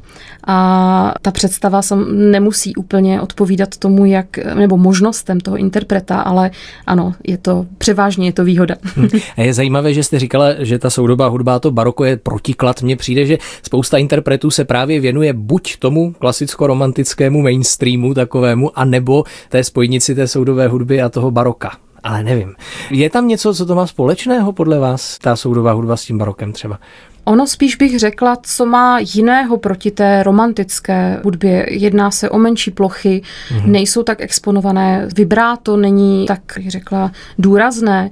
a 0.47 1.15
ta 1.23 1.31
představa 1.31 1.81
nemusí 2.13 2.75
úplně 2.75 3.21
odpovídat 3.21 3.77
tomu, 3.77 4.05
jak, 4.05 4.39
nebo 4.55 4.77
možnostem 4.77 5.41
toho 5.41 5.57
interpreta, 5.57 6.21
ale 6.21 6.51
ano, 6.87 7.15
je 7.27 7.39
to 7.39 7.67
převážně 7.79 8.29
je 8.29 8.33
to 8.33 8.45
výhoda. 8.45 8.75
Hmm. 8.83 9.09
A 9.37 9.43
je 9.43 9.55
zajímavé, 9.55 9.95
že 9.95 10.05
jste 10.05 10.19
říkala, 10.19 10.49
že 10.59 10.79
ta 10.79 10.91
soudobá 10.91 11.27
hudba, 11.27 11.59
to 11.59 11.71
baroko 11.71 12.05
je 12.05 12.17
protiklad. 12.17 12.83
Mně 12.83 12.97
přijde, 12.97 13.27
že 13.27 13.39
spousta 13.63 13.99
interpretů 13.99 14.51
se 14.59 14.65
právě 14.65 15.01
věnuje 15.01 15.33
buď 15.33 15.77
tomu 15.77 16.13
klasicko-romantickému 16.19 17.43
mainstreamu 17.43 18.15
takovému, 18.15 18.79
anebo 18.79 19.25
té 19.49 19.65
spojnici 19.65 20.15
té 20.15 20.29
soudové 20.29 20.69
hudby 20.69 21.03
a 21.03 21.09
toho 21.09 21.31
baroka. 21.31 21.77
Ale 22.03 22.23
nevím. 22.23 22.55
Je 22.91 23.11
tam 23.11 23.29
něco, 23.29 23.55
co 23.55 23.67
to 23.67 23.75
má 23.75 23.87
společného 23.87 24.53
podle 24.53 24.79
vás, 24.79 25.19
ta 25.19 25.37
soudová 25.37 25.73
hudba 25.73 25.97
s 25.97 26.05
tím 26.05 26.19
barokem 26.19 26.53
třeba? 26.53 26.79
Ono 27.25 27.47
spíš 27.47 27.77
bych 27.77 27.99
řekla, 27.99 28.37
co 28.43 28.67
má 28.67 28.99
jiného 28.99 29.57
proti 29.57 29.91
té 29.91 30.23
romantické 30.23 31.21
hudbě. 31.25 31.67
Jedná 31.71 32.11
se 32.11 32.31
o 32.31 32.39
menší 32.39 32.71
plochy, 32.71 33.23
mm-hmm. 33.49 33.67
nejsou 33.67 34.03
tak 34.03 34.21
exponované, 34.21 35.09
vibráto 35.17 35.77
není 35.77 36.27
tak, 36.27 36.41
řekla, 36.69 37.13
důrazné. 37.39 38.11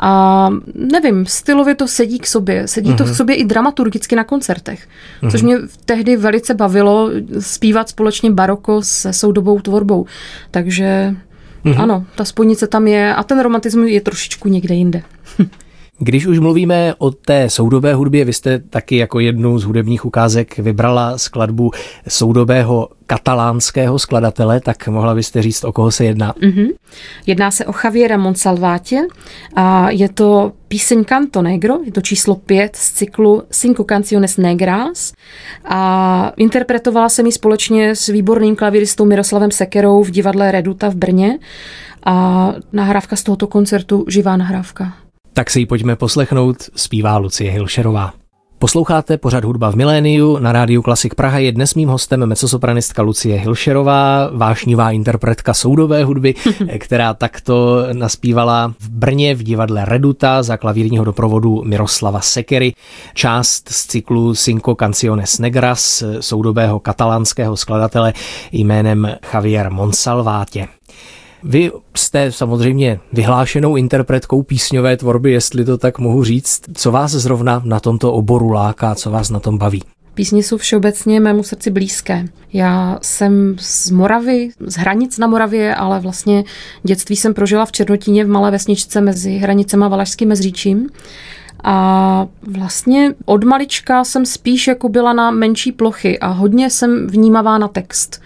A 0.00 0.48
nevím, 0.74 1.26
stylově 1.26 1.74
to 1.74 1.88
sedí 1.88 2.18
k 2.18 2.26
sobě. 2.26 2.68
Sedí 2.68 2.90
mm-hmm. 2.90 2.96
to 2.96 3.04
k 3.04 3.06
mhm. 3.06 3.16
sobě 3.16 3.36
i 3.36 3.44
dramaturgicky 3.44 4.16
na 4.16 4.24
koncertech. 4.24 4.80
Mm-hmm. 4.80 5.30
Což 5.30 5.42
mě 5.42 5.56
tehdy 5.84 6.16
velice 6.16 6.54
bavilo 6.54 7.10
zpívat 7.38 7.88
společně 7.88 8.30
baroko 8.30 8.82
se 8.82 9.12
soudobou 9.12 9.60
tvorbou. 9.60 10.06
Takže 10.50 11.14
mm-hmm. 11.64 11.82
ano, 11.82 12.04
ta 12.14 12.24
spojnice 12.24 12.66
tam 12.66 12.86
je 12.86 13.14
a 13.14 13.22
ten 13.22 13.40
romantismus 13.40 13.88
je 13.88 14.00
trošičku 14.00 14.48
někde 14.48 14.74
jinde. 14.74 15.02
Když 15.98 16.26
už 16.26 16.38
mluvíme 16.38 16.94
o 16.98 17.10
té 17.10 17.50
soudobé 17.50 17.94
hudbě, 17.94 18.24
vy 18.24 18.32
jste 18.32 18.58
taky 18.58 18.96
jako 18.96 19.20
jednu 19.20 19.58
z 19.58 19.64
hudebních 19.64 20.04
ukázek 20.04 20.58
vybrala 20.58 21.18
skladbu 21.18 21.70
soudobého 22.08 22.88
katalánského 23.06 23.98
skladatele, 23.98 24.60
tak 24.60 24.88
mohla 24.88 25.14
byste 25.14 25.42
říct, 25.42 25.64
o 25.64 25.72
koho 25.72 25.90
se 25.90 26.04
jedná? 26.04 26.32
Mm-hmm. 26.32 26.68
Jedná 27.26 27.50
se 27.50 27.66
o 27.66 27.72
Javiera 27.84 28.16
Monsalvátě 28.16 29.02
a 29.54 29.90
je 29.90 30.08
to 30.08 30.52
píseň 30.68 31.04
Canto 31.04 31.42
Negro, 31.42 31.74
je 31.84 31.92
to 31.92 32.00
číslo 32.00 32.34
pět 32.34 32.76
z 32.76 32.92
cyklu 32.92 33.42
Cinco 33.50 33.84
Canciones 33.84 34.36
Negras 34.36 35.12
a 35.64 36.32
interpretovala 36.36 37.08
jsem 37.08 37.26
ji 37.26 37.32
společně 37.32 37.94
s 37.94 38.06
výborným 38.06 38.56
klavíristou 38.56 39.04
Miroslavem 39.04 39.50
Sekerou 39.50 40.02
v 40.02 40.10
divadle 40.10 40.50
Reduta 40.50 40.88
v 40.88 40.94
Brně 40.94 41.38
a 42.04 42.52
nahrávka 42.72 43.16
z 43.16 43.22
tohoto 43.22 43.46
koncertu, 43.46 44.04
živá 44.08 44.36
nahrávka. 44.36 45.05
Tak 45.36 45.50
si 45.50 45.60
ji 45.60 45.66
pojďme 45.66 45.96
poslechnout, 45.96 46.56
zpívá 46.76 47.16
Lucie 47.16 47.50
Hilšerová. 47.50 48.12
Posloucháte 48.58 49.18
pořad 49.18 49.44
Hudba 49.44 49.70
v 49.70 49.74
miléniu, 49.74 50.38
na 50.38 50.52
rádiu 50.52 50.82
Klasik 50.82 51.14
Praha 51.14 51.38
je 51.38 51.52
dnes 51.52 51.74
mým 51.74 51.88
hostem 51.88 52.26
mecosopranistka 52.26 53.02
Lucie 53.02 53.38
Hilšerová, 53.38 54.30
vášnivá 54.32 54.90
interpretka 54.90 55.54
soudové 55.54 56.04
hudby, 56.04 56.34
která 56.78 57.14
takto 57.14 57.86
naspívala 57.92 58.74
v 58.80 58.88
Brně 58.88 59.34
v 59.34 59.42
divadle 59.42 59.84
Reduta 59.84 60.42
za 60.42 60.56
klavírního 60.56 61.04
doprovodu 61.04 61.62
Miroslava 61.64 62.20
Sekery, 62.20 62.74
část 63.14 63.68
z 63.68 63.86
cyklu 63.86 64.34
Cinco 64.34 64.74
Canciones 64.74 65.38
Negras 65.38 66.04
soudobého 66.20 66.80
katalánského 66.80 67.56
skladatele 67.56 68.12
jménem 68.52 69.16
Javier 69.32 69.70
Monsalvátě. 69.70 70.68
Vy 71.48 71.72
jste 71.96 72.32
samozřejmě 72.32 73.00
vyhlášenou 73.12 73.76
interpretkou 73.76 74.42
písňové 74.42 74.96
tvorby, 74.96 75.32
jestli 75.32 75.64
to 75.64 75.78
tak 75.78 75.98
mohu 75.98 76.24
říct. 76.24 76.60
Co 76.74 76.92
vás 76.92 77.10
zrovna 77.10 77.62
na 77.64 77.80
tomto 77.80 78.12
oboru 78.12 78.50
láká, 78.50 78.94
co 78.94 79.10
vás 79.10 79.30
na 79.30 79.40
tom 79.40 79.58
baví? 79.58 79.82
Písně 80.14 80.42
jsou 80.42 80.56
všeobecně 80.56 81.20
mému 81.20 81.42
srdci 81.42 81.70
blízké. 81.70 82.24
Já 82.52 82.98
jsem 83.02 83.56
z 83.58 83.90
Moravy, 83.90 84.48
z 84.60 84.74
hranic 84.76 85.18
na 85.18 85.26
Moravě, 85.26 85.74
ale 85.74 86.00
vlastně 86.00 86.44
dětství 86.82 87.16
jsem 87.16 87.34
prožila 87.34 87.66
v 87.66 87.72
Černotíně 87.72 88.24
v 88.24 88.28
malé 88.28 88.50
vesničce 88.50 89.00
mezi 89.00 89.36
hranicem 89.36 89.82
a 89.82 89.88
Valašským 89.88 90.28
mezříčím. 90.28 90.88
A 91.64 92.26
vlastně 92.42 93.14
od 93.24 93.44
malička 93.44 94.04
jsem 94.04 94.26
spíš 94.26 94.66
jako 94.66 94.88
byla 94.88 95.12
na 95.12 95.30
menší 95.30 95.72
plochy 95.72 96.18
a 96.18 96.26
hodně 96.26 96.70
jsem 96.70 97.06
vnímavá 97.06 97.58
na 97.58 97.68
text. 97.68 98.22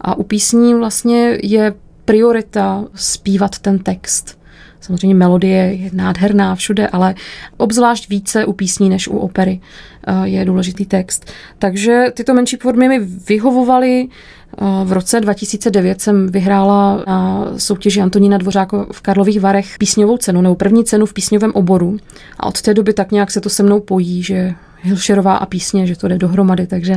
A 0.00 0.14
u 0.14 0.22
písní 0.22 0.74
vlastně 0.74 1.38
je 1.42 1.74
priorita 2.06 2.84
zpívat 2.94 3.58
ten 3.58 3.78
text. 3.78 4.38
Samozřejmě 4.80 5.14
melodie 5.14 5.56
je 5.56 5.90
nádherná 5.92 6.54
všude, 6.54 6.88
ale 6.88 7.14
obzvlášť 7.56 8.08
více 8.08 8.44
u 8.44 8.52
písní 8.52 8.88
než 8.88 9.08
u 9.08 9.18
opery 9.18 9.60
eh, 10.06 10.12
je 10.28 10.44
důležitý 10.44 10.86
text. 10.86 11.30
Takže 11.58 12.04
tyto 12.14 12.34
menší 12.34 12.56
formy 12.56 12.88
mi 12.88 12.98
vyhovovaly. 13.28 14.08
Eh, 14.08 14.64
v 14.84 14.92
roce 14.92 15.20
2009 15.20 16.00
jsem 16.00 16.26
vyhrála 16.26 17.04
na 17.06 17.46
soutěži 17.56 18.00
Antonína 18.00 18.38
Dvořáko 18.38 18.86
v 18.92 19.00
Karlových 19.00 19.40
Varech 19.40 19.78
písňovou 19.78 20.16
cenu, 20.16 20.40
nebo 20.40 20.54
první 20.54 20.84
cenu 20.84 21.06
v 21.06 21.14
písňovém 21.14 21.52
oboru. 21.54 21.96
A 22.40 22.46
od 22.46 22.62
té 22.62 22.74
doby 22.74 22.92
tak 22.92 23.12
nějak 23.12 23.30
se 23.30 23.40
to 23.40 23.48
se 23.48 23.62
mnou 23.62 23.80
pojí, 23.80 24.22
že 24.22 24.54
Hilšerová 24.86 25.36
a 25.36 25.46
písně, 25.46 25.86
že 25.86 25.96
to 25.96 26.08
jde 26.08 26.18
dohromady, 26.18 26.66
takže 26.66 26.94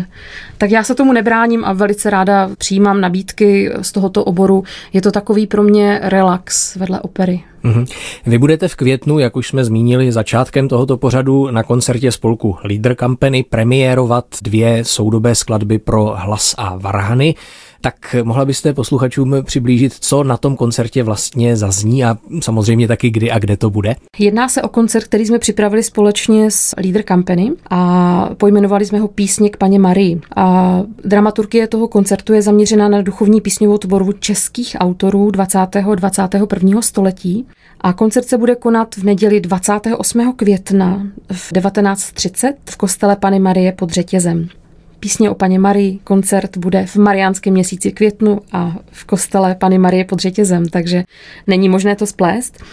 tak 0.58 0.72
já 0.72 0.84
se 0.84 0.96
tomu 0.96 1.14
nebráním 1.14 1.66
a 1.66 1.74
velice 1.74 2.10
ráda 2.10 2.50
přijímám 2.58 3.02
nabídky 3.02 3.72
z 3.82 3.92
tohoto 3.92 4.24
oboru. 4.24 4.64
Je 4.94 5.02
to 5.02 5.12
takový 5.12 5.48
pro 5.48 5.64
mě 5.64 6.00
relax 6.04 6.76
vedle 6.76 7.02
opery. 7.02 7.44
Mm-hmm. 7.64 7.86
Vy 8.26 8.38
budete 8.38 8.68
v 8.68 8.76
květnu, 8.76 9.20
jak 9.20 9.36
už 9.36 9.48
jsme 9.48 9.66
zmínili 9.66 10.12
začátkem 10.12 10.68
tohoto 10.68 10.98
pořadu, 10.98 11.52
na 11.52 11.64
koncertě 11.64 12.12
spolku 12.12 12.58
Leader 12.64 12.96
Company 12.96 13.44
premiérovat 13.44 14.26
dvě 14.42 14.86
soudobé 14.86 15.36
skladby 15.36 15.80
pro 15.80 16.14
hlas 16.18 16.56
a 16.58 16.78
varhany. 16.78 17.36
Tak 17.82 18.16
mohla 18.24 18.46
byste 18.46 18.74
posluchačům 18.74 19.36
přiblížit, 19.44 19.94
co 19.94 20.24
na 20.24 20.38
tom 20.38 20.56
koncertě 20.56 21.04
vlastně 21.04 21.58
zazní 21.58 22.06
a 22.06 22.18
samozřejmě 22.42 22.88
taky 22.88 23.10
kdy 23.10 23.32
a 23.32 23.40
kde 23.40 23.58
to 23.58 23.70
bude? 23.70 23.96
Jedná 24.20 24.50
se 24.50 24.62
o 24.62 24.68
koncert, 24.68 25.04
který 25.04 25.26
jsme 25.26 25.40
připravili 25.40 25.84
společně 25.84 26.52
s 26.52 26.76
Leader 26.78 27.04
Company 27.08 27.52
a 27.70 28.30
pojmenovali 28.38 28.86
jsme 28.86 29.00
ho 29.00 29.08
Písně 29.08 29.50
k 29.50 29.58
paně 29.58 29.80
Marii. 29.80 30.22
A 30.36 30.80
dramaturgie 31.06 31.68
toho 31.68 31.88
koncertu 31.88 32.34
je 32.34 32.42
zaměřena 32.42 32.88
na 32.88 33.02
duchovní 33.02 33.42
písňovou 33.42 33.78
tvorbu 33.78 34.12
českých 34.12 34.76
autorů 34.80 35.32
20. 35.32 35.60
21. 35.96 36.82
století. 36.82 37.48
A 37.82 37.94
koncert 37.94 38.28
se 38.28 38.38
bude 38.38 38.56
konat 38.56 38.96
v 38.96 39.04
neděli 39.04 39.42
28. 39.42 40.34
května 40.36 41.08
v 41.32 41.54
19.30 41.54 42.54
v 42.70 42.78
kostele 42.78 43.16
Pany 43.16 43.40
Marie 43.40 43.72
pod 43.72 43.90
Řetězem. 43.90 44.50
Písně 45.00 45.30
o 45.30 45.36
paně 45.36 45.60
Marii, 45.60 46.00
koncert 46.04 46.58
bude 46.58 46.86
v 46.86 46.96
mariánském 46.96 47.54
měsíci 47.54 47.92
květnu 47.92 48.40
a 48.52 48.76
v 48.92 49.06
kostele 49.06 49.56
Pany 49.56 49.78
Marie 49.78 50.06
pod 50.06 50.20
Řetězem, 50.20 50.70
takže 50.70 51.04
není 51.48 51.70
možné 51.70 51.96
to 51.96 52.06
splést. 52.06 52.64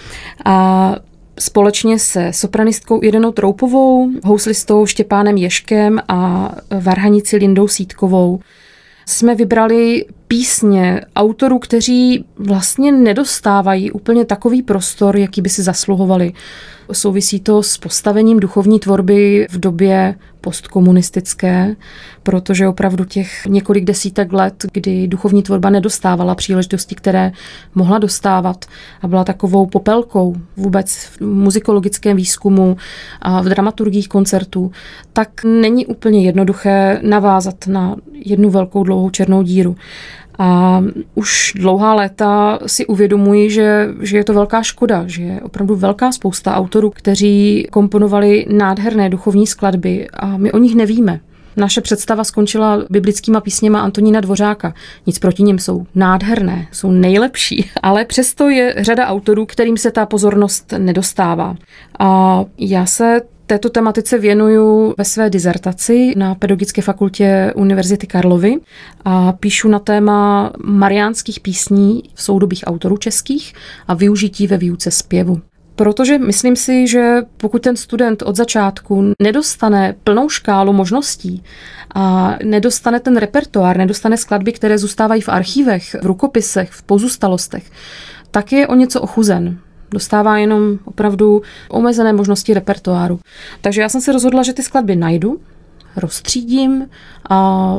A 0.45 0.97
společně 1.39 1.99
se 1.99 2.33
sopranistkou 2.33 3.03
Irenou 3.03 3.33
Troupovou, 3.33 4.11
houslistou 4.25 4.87
Štěpánem 4.87 5.37
Ješkem 5.37 6.01
a 6.09 6.53
varhanici 6.81 7.37
Lindou 7.37 7.69
Sítkovou 7.69 8.41
jsme 9.07 9.35
vybrali 9.35 10.05
písně 10.29 11.01
autorů, 11.17 11.59
kteří 11.59 12.25
vlastně 12.39 12.93
nedostávají 12.93 13.91
úplně 13.91 14.25
takový 14.25 14.63
prostor, 14.63 15.17
jaký 15.17 15.43
by 15.43 15.49
si 15.49 15.63
zasluhovali. 15.63 16.33
Souvisí 16.93 17.41
to 17.41 17.63
s 17.63 17.79
postavením 17.79 18.41
duchovní 18.41 18.81
tvorby 18.81 19.47
v 19.51 19.59
době 19.59 20.15
postkomunistické, 20.41 21.77
protože 22.23 22.69
opravdu 22.69 23.05
těch 23.05 23.47
několik 23.47 23.85
desítek 23.85 24.33
let, 24.33 24.65
kdy 24.73 25.09
duchovní 25.09 25.43
tvorba 25.43 25.71
nedostávala 25.71 26.35
příležitosti, 26.35 26.95
které 26.95 27.33
mohla 27.75 27.99
dostávat 27.99 28.65
a 29.03 29.09
byla 29.09 29.25
takovou 29.25 29.67
popelkou 29.67 30.37
vůbec 30.57 30.95
v 30.95 31.21
muzikologickém 31.21 32.17
výzkumu 32.17 32.77
a 33.23 33.43
v 33.43 33.45
dramaturgích 33.45 34.09
koncertů, 34.09 34.71
tak 35.13 35.45
není 35.45 35.87
úplně 35.87 36.25
jednoduché 36.25 37.01
navázat 37.03 37.67
na 37.67 37.97
jednu 38.13 38.51
velkou 38.51 38.85
dlouhou 38.85 39.11
černou 39.11 39.43
díru. 39.43 39.77
A 40.39 40.83
už 41.15 41.53
dlouhá 41.57 41.95
léta 41.95 42.59
si 42.67 42.87
uvědomuji, 42.87 43.51
že, 43.51 43.89
že 44.01 44.17
je 44.17 44.25
to 44.25 44.35
velká 44.35 44.63
škoda, 44.63 45.05
že 45.07 45.23
je 45.23 45.41
opravdu 45.41 45.77
velká 45.77 46.13
spousta 46.13 46.55
autorů, 46.55 46.91
kteří 46.91 47.67
komponovali 47.71 48.47
nádherné 48.49 49.09
duchovní 49.09 49.47
skladby 49.47 50.09
a 50.13 50.37
my 50.37 50.53
o 50.53 50.59
nich 50.59 50.75
nevíme. 50.75 51.21
Naše 51.57 51.81
představa 51.81 52.25
skončila 52.25 52.85
biblickýma 52.91 53.41
písněma 53.41 53.81
Antonína 53.81 54.21
Dvořáka. 54.21 54.75
Nic 55.07 55.19
proti 55.19 55.43
nim 55.43 55.59
jsou 55.59 55.87
nádherné, 55.95 56.67
jsou 56.73 56.91
nejlepší, 56.91 57.71
ale 57.83 58.05
přesto 58.05 58.49
je 58.49 58.75
řada 58.79 59.07
autorů, 59.07 59.47
kterým 59.47 59.77
se 59.77 59.91
ta 59.91 60.07
pozornost 60.07 60.75
nedostává. 60.79 61.57
A 61.99 62.45
já 62.59 62.87
se 62.87 63.21
této 63.47 63.71
tematice 63.71 64.19
věnuju 64.19 64.95
ve 64.99 65.05
své 65.05 65.31
dizertaci 65.31 66.13
na 66.17 66.35
Pedagogické 66.35 66.83
fakultě 66.83 67.53
Univerzity 67.57 68.07
Karlovy 68.07 68.55
a 69.05 69.33
píšu 69.33 69.69
na 69.69 69.79
téma 69.79 70.53
mariánských 70.65 71.41
písní 71.41 72.03
soudobých 72.15 72.65
autorů 72.67 72.97
českých 72.97 73.55
a 73.89 73.95
využití 73.95 74.47
ve 74.47 74.57
výuce 74.57 74.91
zpěvu. 74.91 75.41
Protože 75.77 76.19
myslím 76.19 76.57
si, 76.57 76.87
že 76.87 77.17
pokud 77.37 77.63
ten 77.63 77.77
student 77.77 78.23
od 78.23 78.37
začátku 78.37 79.13
nedostane 79.23 79.95
plnou 80.05 80.29
škálu 80.29 80.73
možností 80.73 81.43
a 81.95 82.37
nedostane 82.45 83.01
ten 83.01 83.17
repertoár, 83.17 83.77
nedostane 83.77 84.17
skladby, 84.17 84.53
které 84.53 84.79
zůstávají 84.79 85.21
v 85.23 85.29
archívech, 85.29 85.97
v 86.03 86.07
rukopisech, 86.07 86.71
v 86.71 86.83
pozůstalostech, 86.83 87.71
tak 88.31 88.53
je 88.53 88.67
o 88.67 88.75
něco 88.75 89.01
ochuzen 89.01 89.59
dostává 89.91 90.39
jenom 90.39 90.79
opravdu 90.85 91.43
omezené 91.69 92.13
možnosti 92.13 92.55
repertoáru. 92.55 93.21
Takže 93.61 93.81
já 93.81 93.89
jsem 93.89 94.01
se 94.01 94.13
rozhodla, 94.13 94.43
že 94.43 94.53
ty 94.53 94.63
skladby 94.63 94.97
najdu, 94.97 95.41
rozstřídím 95.97 96.89
a 97.31 97.79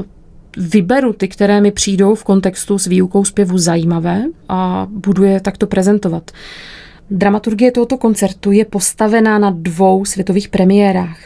vyberu 0.58 1.14
ty, 1.14 1.28
které 1.28 1.62
mi 1.62 1.72
přijdou 1.72 2.16
v 2.16 2.24
kontextu 2.24 2.78
s 2.78 2.88
výukou 2.88 3.26
zpěvu 3.26 3.58
zajímavé 3.58 4.24
a 4.50 4.88
budu 4.90 5.24
je 5.24 5.40
takto 5.40 5.68
prezentovat. 5.68 6.32
Dramaturgie 7.12 7.72
tohoto 7.72 7.98
koncertu 7.98 8.52
je 8.52 8.66
postavená 8.66 9.38
na 9.38 9.50
dvou 9.56 10.06
světových 10.06 10.50
premiérách. 10.50 11.18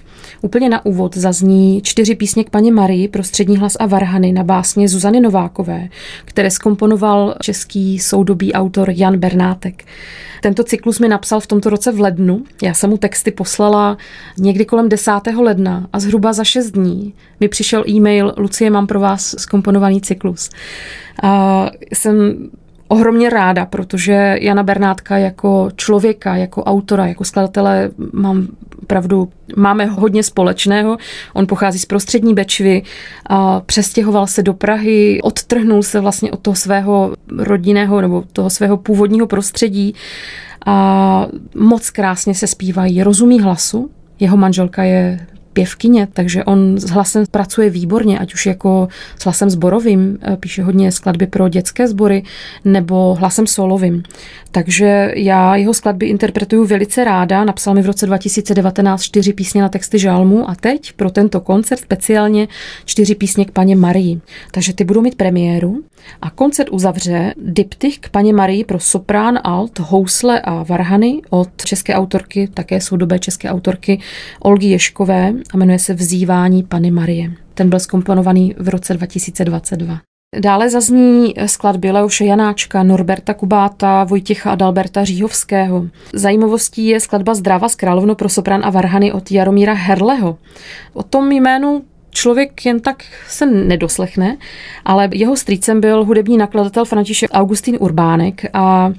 Úplně 0.41 0.69
na 0.69 0.85
úvod 0.85 1.17
zazní 1.17 1.81
čtyři 1.81 2.15
písně 2.15 2.43
k 2.43 2.50
paní 2.50 2.71
Marii 2.71 3.07
pro 3.07 3.23
střední 3.23 3.57
hlas 3.57 3.77
a 3.79 3.85
varhany 3.85 4.31
na 4.31 4.43
básně 4.43 4.88
Zuzany 4.88 5.19
Novákové, 5.19 5.89
které 6.25 6.51
skomponoval 6.51 7.35
český 7.41 8.00
soudobý 8.00 8.53
autor 8.53 8.89
Jan 8.89 9.17
Bernátek. 9.17 9.85
Tento 10.41 10.63
cyklus 10.63 11.00
mi 11.00 11.07
napsal 11.07 11.39
v 11.39 11.47
tomto 11.47 11.69
roce 11.69 11.91
v 11.91 12.00
lednu. 12.00 12.44
Já 12.63 12.74
jsem 12.74 12.89
mu 12.89 12.98
texty 12.98 13.31
poslala 13.31 13.98
někdy 14.37 14.65
kolem 14.65 14.89
10. 14.89 15.11
ledna 15.41 15.87
a 15.94 16.00
zhruba 16.00 16.33
za 16.33 16.44
6 16.44 16.72
dní 16.72 17.13
mi 17.39 17.48
přišel 17.48 17.83
e-mail 17.89 18.33
Lucie, 18.37 18.70
mám 18.70 18.87
pro 18.87 19.00
vás 19.00 19.35
skomponovaný 19.37 20.01
cyklus. 20.01 20.50
A 21.24 21.70
jsem 21.94 22.50
ohromně 22.91 23.29
ráda, 23.29 23.65
protože 23.65 24.37
Jana 24.41 24.63
Bernátka 24.63 25.17
jako 25.17 25.69
člověka, 25.75 26.35
jako 26.35 26.63
autora, 26.63 27.05
jako 27.05 27.23
skladatele 27.23 27.91
mám 28.13 28.47
pravdu, 28.87 29.29
máme 29.55 29.85
hodně 29.85 30.23
společného. 30.23 30.97
On 31.33 31.47
pochází 31.47 31.79
z 31.79 31.85
prostřední 31.85 32.33
Bečvy, 32.33 32.83
a 33.25 33.59
přestěhoval 33.59 34.27
se 34.27 34.43
do 34.43 34.53
Prahy, 34.53 35.19
odtrhnul 35.23 35.83
se 35.83 35.99
vlastně 35.99 36.31
od 36.31 36.39
toho 36.39 36.55
svého 36.55 37.15
rodinného 37.37 38.01
nebo 38.01 38.23
toho 38.33 38.49
svého 38.49 38.77
původního 38.77 39.27
prostředí 39.27 39.95
a 40.65 41.27
moc 41.55 41.89
krásně 41.89 42.35
se 42.35 42.47
zpívají, 42.47 43.03
rozumí 43.03 43.39
hlasu, 43.39 43.89
jeho 44.19 44.37
manželka 44.37 44.83
je 44.83 45.27
pěvkyně, 45.53 46.07
takže 46.14 46.44
on 46.44 46.77
s 46.77 46.90
hlasem 46.90 47.25
pracuje 47.31 47.70
výborně, 47.70 48.20
ať 48.20 48.33
už 48.33 48.46
jako 48.46 48.87
s 49.20 49.24
hlasem 49.24 49.50
zborovým, 49.50 50.18
eh, 50.22 50.37
píše 50.37 50.64
hodně 50.64 50.92
skladby 50.92 51.27
pro 51.27 51.50
dětské 51.50 51.87
sbory, 51.87 52.24
nebo 52.66 53.16
hlasem 53.20 53.48
solovým. 53.48 54.03
Takže 54.51 55.11
já 55.16 55.55
jeho 55.55 55.74
skladby 55.74 56.05
interpretuju 56.05 56.66
velice 56.66 57.03
ráda. 57.03 57.44
Napsal 57.44 57.74
mi 57.74 57.81
v 57.81 57.85
roce 57.85 58.05
2019 58.05 59.01
čtyři 59.01 59.33
písně 59.33 59.61
na 59.61 59.70
texty 59.70 60.00
žalmu 60.00 60.50
a 60.50 60.55
teď 60.55 60.94
pro 60.94 61.11
tento 61.11 61.42
koncert 61.42 61.79
speciálně 61.79 62.48
čtyři 62.85 63.16
písně 63.16 63.46
k 63.46 63.51
paně 63.51 63.75
Marii. 63.75 64.22
Takže 64.51 64.74
ty 64.74 64.83
budou 64.83 65.01
mít 65.01 65.16
premiéru 65.16 65.83
a 66.22 66.29
koncert 66.29 66.70
uzavře 66.72 67.33
diptych 67.37 68.00
k 68.00 68.09
paně 68.09 68.33
Marii 68.33 68.64
pro 68.64 68.79
soprán, 68.79 69.40
alt, 69.44 69.79
housle 69.79 70.42
a 70.42 70.64
varhany 70.64 71.22
od 71.29 71.50
české 71.66 71.96
autorky, 71.96 72.50
také 72.53 72.81
soudobé 72.81 73.20
české 73.20 73.50
autorky 73.50 74.00
Olgy 74.40 74.68
Ješkové 74.68 75.33
a 75.53 75.57
jmenuje 75.57 75.79
se 75.79 75.93
Vzývání 75.93 76.63
Pany 76.63 76.91
Marie. 76.91 77.31
Ten 77.53 77.69
byl 77.69 77.79
skomponovaný 77.79 78.55
v 78.59 78.69
roce 78.69 78.93
2022. 78.93 79.99
Dále 80.39 80.69
zazní 80.69 81.33
skladby 81.45 81.91
Leoše 81.91 82.25
Janáčka, 82.25 82.83
Norberta 82.83 83.33
Kubáta, 83.33 84.03
Vojtěcha 84.03 84.51
Adalberta 84.51 85.03
Říhovského. 85.03 85.87
Zajímavostí 86.13 86.87
je 86.87 86.99
skladba 86.99 87.33
Zdráva 87.33 87.69
z 87.69 87.75
královno 87.75 88.15
pro 88.15 88.29
sopran 88.29 88.61
a 88.65 88.69
varhany 88.69 89.13
od 89.13 89.31
Jaromíra 89.31 89.73
Herleho. 89.73 90.37
O 90.93 91.03
tom 91.03 91.31
jménu 91.31 91.83
člověk 92.09 92.65
jen 92.65 92.79
tak 92.79 93.03
se 93.27 93.45
nedoslechne, 93.45 94.37
ale 94.85 95.09
jeho 95.13 95.35
strýcem 95.35 95.81
byl 95.81 96.05
hudební 96.05 96.37
nakladatel 96.37 96.85
František 96.85 97.29
Augustín 97.33 97.77
Urbánek 97.79 98.45
a 98.53 98.93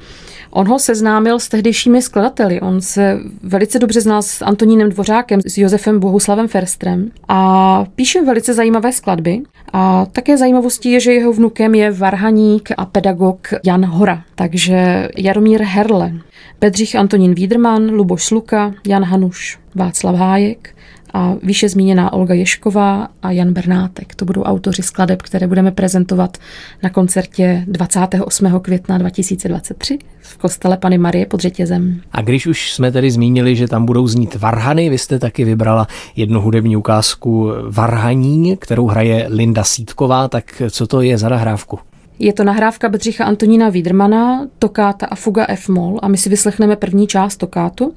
On 0.55 0.69
ho 0.69 0.79
seznámil 0.79 1.39
s 1.39 1.49
tehdejšími 1.49 2.03
skladateli. 2.03 2.61
On 2.61 2.81
se 2.81 3.19
velice 3.43 3.79
dobře 3.79 4.01
znal 4.01 4.23
s 4.23 4.43
Antonínem 4.43 4.91
Dvořákem, 4.91 5.41
s 5.47 5.59
Josefem 5.59 6.01
Bohuslavem 6.01 6.49
Ferstrem 6.49 7.11
a 7.29 7.85
píše 7.95 8.23
velice 8.23 8.55
zajímavé 8.55 8.93
skladby. 8.93 9.43
A 9.73 10.07
také 10.07 10.39
zajímavostí 10.39 10.91
je, 10.91 11.01
že 11.01 11.13
jeho 11.13 11.33
vnukem 11.33 11.75
je 11.75 11.91
varhaník 11.91 12.69
a 12.77 12.87
pedagog 12.87 13.49
Jan 13.65 13.85
Hora, 13.85 14.23
takže 14.35 15.09
Jaromír 15.17 15.63
Herle, 15.63 16.13
Bedřich 16.61 16.97
Antonín 16.97 17.35
Víderman, 17.35 17.91
Luboš 17.91 18.25
Sluka, 18.25 18.75
Jan 18.87 19.05
Hanuš, 19.05 19.59
Václav 19.75 20.17
Hájek, 20.17 20.75
a 21.13 21.35
výše 21.43 21.69
zmíněná 21.69 22.13
Olga 22.13 22.35
Ješková 22.35 23.09
a 23.23 23.31
Jan 23.31 23.53
Bernátek. 23.53 24.15
To 24.15 24.25
budou 24.25 24.43
autoři 24.43 24.83
skladeb, 24.83 25.23
které 25.23 25.47
budeme 25.47 25.71
prezentovat 25.71 26.39
na 26.83 26.91
koncertě 26.91 27.65
28. 27.67 28.61
května 28.61 28.99
2023 28.99 29.99
v 30.21 30.37
kostele 30.37 30.77
Pany 30.77 30.99
Marie 30.99 31.27
pod 31.27 31.41
Řetězem. 31.41 32.01
A 32.13 32.23
když 32.23 32.47
už 32.47 32.73
jsme 32.73 32.93
tedy 32.93 33.11
zmínili, 33.11 33.57
že 33.57 33.69
tam 33.69 33.87
budou 33.87 34.07
znít 34.07 34.35
varhany, 34.35 34.91
vy 34.91 34.99
jste 34.99 35.19
taky 35.19 35.45
vybrala 35.45 35.87
jednu 36.17 36.41
hudební 36.41 36.77
ukázku 36.77 37.51
Varhaní, 37.71 38.57
kterou 38.57 38.87
hraje 38.87 39.27
Linda 39.29 39.65
Sítková, 39.65 40.29
tak 40.29 40.63
co 40.71 40.87
to 40.87 41.01
je 41.01 41.19
za 41.19 41.29
nahrávku? 41.29 41.79
Je 42.19 42.33
to 42.33 42.45
nahrávka 42.45 42.89
Bedřicha 42.89 43.25
Antonína 43.25 43.69
Wiedermana, 43.69 44.47
tokáta 44.59 45.07
a 45.07 45.15
fuga 45.15 45.47
F-moll 45.49 45.99
a 46.03 46.09
my 46.09 46.17
si 46.17 46.31
vyslechneme 46.31 46.77
první 46.77 47.07
část 47.07 47.37
tokátu. 47.37 47.95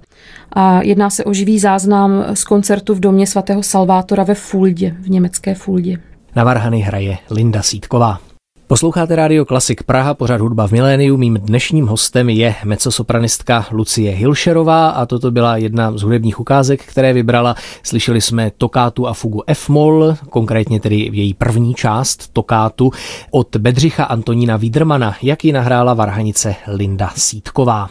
A 0.54 0.82
jedná 0.82 1.10
se 1.10 1.24
o 1.24 1.34
živý 1.34 1.60
záznam 1.60 2.26
z 2.34 2.44
koncertu 2.44 2.96
v 2.96 3.00
domě 3.00 3.28
svatého 3.28 3.64
Salvátora 3.64 4.24
ve 4.24 4.36
Fuldě, 4.36 4.96
v 5.00 5.10
německé 5.10 5.56
Fuldě. 5.56 5.98
Na 6.36 6.44
Varhany 6.44 6.80
hraje 6.80 7.18
Linda 7.32 7.62
Sítková. 7.62 8.20
Posloucháte 8.68 9.16
rádio 9.16 9.46
Klasik 9.46 9.84
Praha, 9.84 10.14
pořád 10.14 10.42
hudba 10.42 10.68
v 10.68 10.72
miléniu. 10.72 11.18
Mým 11.18 11.34
dnešním 11.34 11.88
hostem 11.88 12.30
je 12.30 12.56
mezzosopranistka 12.64 13.66
Lucie 13.72 14.12
Hilšerová 14.12 14.90
a 14.90 15.06
toto 15.06 15.32
byla 15.32 15.58
jedna 15.58 15.98
z 15.98 16.02
hudebních 16.02 16.40
ukázek, 16.40 16.84
které 16.86 17.14
vybrala. 17.14 17.56
Slyšeli 17.84 18.22
jsme 18.22 18.52
tokátu 18.58 19.08
a 19.08 19.14
fugu 19.14 19.42
F-moll, 19.48 20.16
konkrétně 20.30 20.80
tedy 20.80 21.10
její 21.14 21.34
první 21.34 21.74
část 21.74 22.34
tokátu 22.34 22.92
od 23.32 23.56
Bedřicha 23.56 24.04
Antonína 24.04 24.58
Wiedermana, 24.58 25.16
jak 25.22 25.46
ji 25.46 25.52
nahrála 25.52 25.94
varhanice 25.94 26.56
Linda 26.68 27.10
Sítková. 27.16 27.90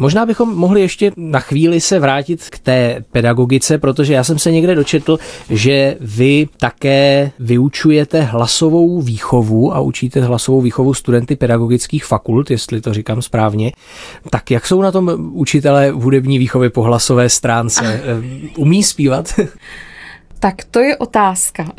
Možná 0.00 0.26
bychom 0.26 0.54
mohli 0.54 0.80
ještě 0.80 1.12
na 1.16 1.40
chvíli 1.40 1.80
se 1.80 1.98
vrátit 1.98 2.50
k 2.50 2.58
té 2.58 3.04
pedagogice, 3.12 3.78
protože 3.78 4.14
já 4.14 4.24
jsem 4.24 4.38
se 4.38 4.52
někde 4.52 4.74
dočetl, 4.74 5.18
že 5.50 5.96
vy 6.00 6.48
také 6.56 7.30
vyučujete 7.38 8.20
hlasovou 8.20 9.00
výchovu 9.00 9.74
a 9.74 9.80
učíte 9.80 10.20
hlasovou 10.20 10.60
výchovu 10.60 10.94
studenty 10.94 11.36
pedagogických 11.36 12.04
fakult, 12.04 12.50
jestli 12.50 12.80
to 12.80 12.94
říkám 12.94 13.22
správně. 13.22 13.72
Tak 14.30 14.50
jak 14.50 14.66
jsou 14.66 14.82
na 14.82 14.92
tom 14.92 15.30
učitelé 15.32 15.90
hudební 15.90 16.38
výchovy 16.38 16.70
po 16.70 16.82
hlasové 16.82 17.28
stránce? 17.28 18.02
Umí 18.56 18.82
zpívat? 18.82 19.34
Tak 20.40 20.54
to 20.70 20.80
je 20.80 20.96
otázka. 20.96 21.72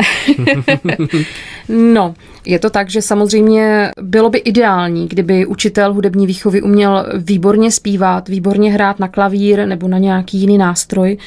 no, 1.69 2.13
je 2.45 2.59
to 2.59 2.69
tak, 2.69 2.89
že 2.89 3.01
samozřejmě 3.01 3.91
bylo 4.01 4.29
by 4.29 4.37
ideální, 4.37 5.07
kdyby 5.07 5.45
učitel 5.45 5.93
hudební 5.93 6.27
výchovy 6.27 6.61
uměl 6.61 7.05
výborně 7.17 7.71
zpívat, 7.71 8.29
výborně 8.29 8.71
hrát 8.71 8.99
na 8.99 9.07
klavír 9.07 9.67
nebo 9.67 9.87
na 9.87 9.97
nějaký 9.97 10.37
jiný 10.37 10.57
nástroj 10.57 11.17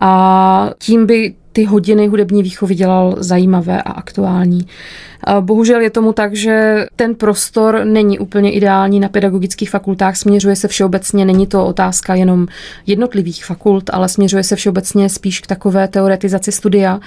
a 0.00 0.70
tím 0.78 1.06
by 1.06 1.34
ty 1.58 1.64
hodiny 1.64 2.06
hudební 2.06 2.42
výchovy 2.42 2.74
dělal 2.74 3.14
zajímavé 3.18 3.82
a 3.82 3.90
aktuální. 3.90 4.66
Bohužel 5.40 5.80
je 5.80 5.90
tomu 5.90 6.12
tak, 6.12 6.34
že 6.34 6.86
ten 6.96 7.14
prostor 7.14 7.80
není 7.84 8.18
úplně 8.18 8.52
ideální 8.52 9.00
na 9.00 9.08
pedagogických 9.08 9.70
fakultách, 9.70 10.16
směřuje 10.16 10.56
se 10.56 10.68
všeobecně, 10.68 11.24
není 11.24 11.46
to 11.46 11.66
otázka 11.66 12.14
jenom 12.14 12.46
jednotlivých 12.86 13.44
fakult, 13.44 13.90
ale 13.92 14.08
směřuje 14.08 14.44
se 14.44 14.56
všeobecně 14.56 15.08
spíš 15.08 15.40
k 15.40 15.46
takové 15.46 15.88
teoretizaci 15.88 16.52
studia. 16.52 17.00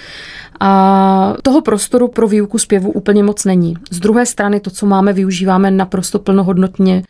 A 0.59 1.33
toho 1.43 1.61
prostoru 1.61 2.07
pro 2.07 2.27
výuku 2.27 2.57
zpěvu 2.57 2.91
úplně 2.91 3.23
moc 3.23 3.45
není. 3.45 3.75
Z 3.91 3.99
druhé 3.99 4.25
strany 4.25 4.59
to, 4.59 4.69
co 4.69 4.85
máme, 4.85 5.13
využíváme 5.13 5.71
naprosto 5.71 6.19
plnohodnotně 6.19 7.03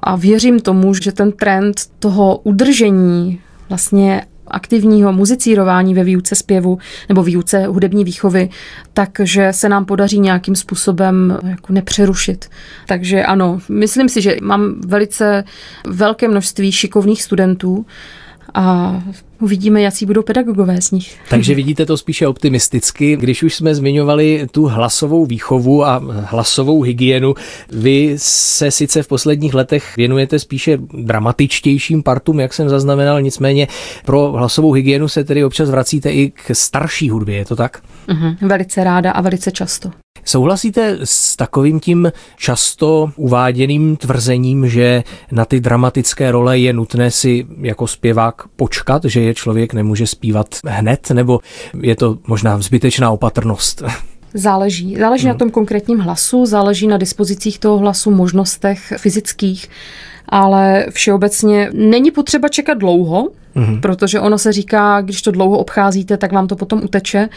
a 0.00 0.16
věřím 0.16 0.60
tomu, 0.60 0.94
že 0.94 1.12
ten 1.12 1.32
trend 1.32 1.80
toho 1.98 2.36
udržení 2.36 3.40
vlastně 3.68 4.22
aktivního 4.54 5.12
muzicírování 5.12 5.94
ve 5.94 6.04
výuce 6.04 6.34
zpěvu 6.34 6.78
nebo 7.08 7.22
výuce 7.22 7.66
hudební 7.66 8.04
výchovy, 8.04 8.48
takže 8.92 9.52
se 9.52 9.68
nám 9.68 9.84
podaří 9.84 10.20
nějakým 10.20 10.56
způsobem 10.56 11.38
jako 11.48 11.72
nepřerušit. 11.72 12.48
Takže 12.86 13.24
ano, 13.24 13.60
myslím 13.68 14.08
si, 14.08 14.22
že 14.22 14.36
mám 14.42 14.74
velice 14.86 15.44
velké 15.86 16.28
množství 16.28 16.72
šikovných 16.72 17.22
studentů, 17.22 17.86
a 18.54 19.02
uvidíme, 19.40 19.82
jaký 19.82 20.06
budou 20.06 20.22
pedagogové 20.22 20.82
z 20.82 20.90
nich. 20.90 21.18
Takže 21.30 21.54
vidíte 21.54 21.86
to 21.86 21.96
spíše 21.96 22.26
optimisticky. 22.26 23.16
Když 23.16 23.42
už 23.42 23.54
jsme 23.54 23.74
zmiňovali 23.74 24.46
tu 24.50 24.64
hlasovou 24.64 25.26
výchovu 25.26 25.84
a 25.84 26.02
hlasovou 26.24 26.82
hygienu, 26.82 27.34
vy 27.72 28.14
se 28.18 28.70
sice 28.70 29.02
v 29.02 29.08
posledních 29.08 29.54
letech 29.54 29.96
věnujete 29.96 30.38
spíše 30.38 30.78
dramatičtějším 30.92 32.02
partům, 32.02 32.40
jak 32.40 32.54
jsem 32.54 32.68
zaznamenal, 32.68 33.22
nicméně 33.22 33.68
pro 34.04 34.32
hlasovou 34.32 34.72
hygienu 34.72 35.08
se 35.08 35.24
tedy 35.24 35.44
občas 35.44 35.70
vracíte 35.70 36.12
i 36.12 36.30
k 36.30 36.54
starší 36.54 37.10
hudbě, 37.10 37.36
je 37.36 37.44
to 37.44 37.56
tak? 37.56 37.82
Uh-huh, 38.08 38.36
velice 38.40 38.84
ráda 38.84 39.10
a 39.10 39.20
velice 39.20 39.50
často. 39.52 39.90
Souhlasíte 40.24 40.98
s 41.04 41.36
takovým 41.36 41.80
tím 41.80 42.12
často 42.36 43.10
uváděným 43.16 43.96
tvrzením, 43.96 44.68
že 44.68 45.02
na 45.32 45.44
ty 45.44 45.60
dramatické 45.60 46.32
role 46.32 46.58
je 46.58 46.72
nutné 46.72 47.10
si 47.10 47.46
jako 47.60 47.86
zpěvák 47.86 48.42
počkat, 48.56 49.04
že 49.04 49.20
je 49.20 49.34
člověk 49.34 49.74
nemůže 49.74 50.06
zpívat 50.06 50.46
hned, 50.66 51.10
nebo 51.10 51.40
je 51.80 51.96
to 51.96 52.18
možná 52.26 52.60
zbytečná 52.60 53.10
opatrnost? 53.10 53.82
Záleží. 54.34 54.96
Záleží 54.98 55.24
hmm. 55.24 55.32
na 55.32 55.38
tom 55.38 55.50
konkrétním 55.50 55.98
hlasu, 55.98 56.46
záleží 56.46 56.86
na 56.86 56.96
dispozicích 56.96 57.58
toho 57.58 57.78
hlasu, 57.78 58.10
možnostech 58.10 58.92
fyzických, 58.96 59.68
ale 60.28 60.86
všeobecně 60.90 61.70
není 61.72 62.10
potřeba 62.10 62.48
čekat 62.48 62.78
dlouho, 62.78 63.28
mm-hmm. 63.56 63.80
protože 63.80 64.20
ono 64.20 64.38
se 64.38 64.52
říká, 64.52 65.00
když 65.00 65.22
to 65.22 65.30
dlouho 65.30 65.58
obcházíte, 65.58 66.16
tak 66.16 66.32
vám 66.32 66.46
to 66.46 66.56
potom 66.56 66.84
uteče, 66.84 67.28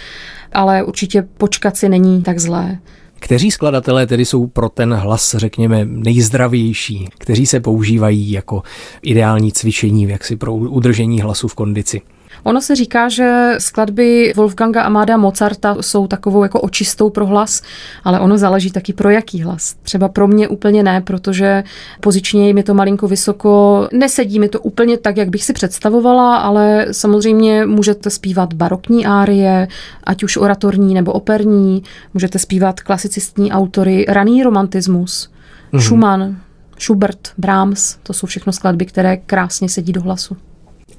ale 0.53 0.83
určitě 0.83 1.27
počkat 1.37 1.77
si 1.77 1.89
není 1.89 2.23
tak 2.23 2.39
zlé. 2.39 2.77
Kteří 3.19 3.51
skladatelé 3.51 4.07
tedy 4.07 4.25
jsou 4.25 4.47
pro 4.47 4.69
ten 4.69 4.93
hlas, 4.93 5.35
řekněme, 5.37 5.85
nejzdravější, 5.85 7.09
kteří 7.17 7.45
se 7.45 7.59
používají 7.59 8.31
jako 8.31 8.63
ideální 9.01 9.51
cvičení, 9.51 10.03
jaksi 10.03 10.35
pro 10.35 10.53
udržení 10.53 11.21
hlasu 11.21 11.47
v 11.47 11.55
kondici? 11.55 12.01
Ono 12.43 12.61
se 12.61 12.75
říká, 12.75 13.09
že 13.09 13.55
skladby 13.57 14.33
Wolfganga 14.35 14.81
Amáda 14.81 15.17
Mozarta 15.17 15.75
jsou 15.81 16.07
takovou 16.07 16.43
jako 16.43 16.61
očistou 16.61 17.09
pro 17.09 17.25
hlas, 17.25 17.61
ale 18.03 18.19
ono 18.19 18.37
záleží 18.37 18.71
taky 18.71 18.93
pro 18.93 19.09
jaký 19.09 19.41
hlas. 19.41 19.75
Třeba 19.83 20.09
pro 20.09 20.27
mě 20.27 20.47
úplně 20.47 20.83
ne, 20.83 21.01
protože 21.01 21.63
pozičně 21.99 22.53
mi 22.53 22.63
to 22.63 22.73
malinko 22.73 23.07
vysoko, 23.07 23.87
nesedí 23.93 24.39
mi 24.39 24.49
to 24.49 24.59
úplně 24.59 24.97
tak, 24.97 25.17
jak 25.17 25.29
bych 25.29 25.43
si 25.43 25.53
představovala, 25.53 26.37
ale 26.37 26.87
samozřejmě 26.91 27.65
můžete 27.65 28.09
zpívat 28.09 28.53
barokní 28.53 29.05
árie, 29.05 29.67
ať 30.03 30.23
už 30.23 30.37
oratorní 30.37 30.93
nebo 30.93 31.11
operní, 31.11 31.83
můžete 32.13 32.39
zpívat 32.39 32.81
klasicistní 32.81 33.51
autory, 33.51 34.05
raný 34.09 34.43
romantismus, 34.43 35.29
mm-hmm. 35.73 35.79
Schumann, 35.79 36.37
Schubert, 36.79 37.29
Brahms, 37.37 37.97
to 38.03 38.13
jsou 38.13 38.27
všechno 38.27 38.53
skladby, 38.53 38.85
které 38.85 39.17
krásně 39.17 39.69
sedí 39.69 39.93
do 39.93 40.01
hlasu. 40.01 40.37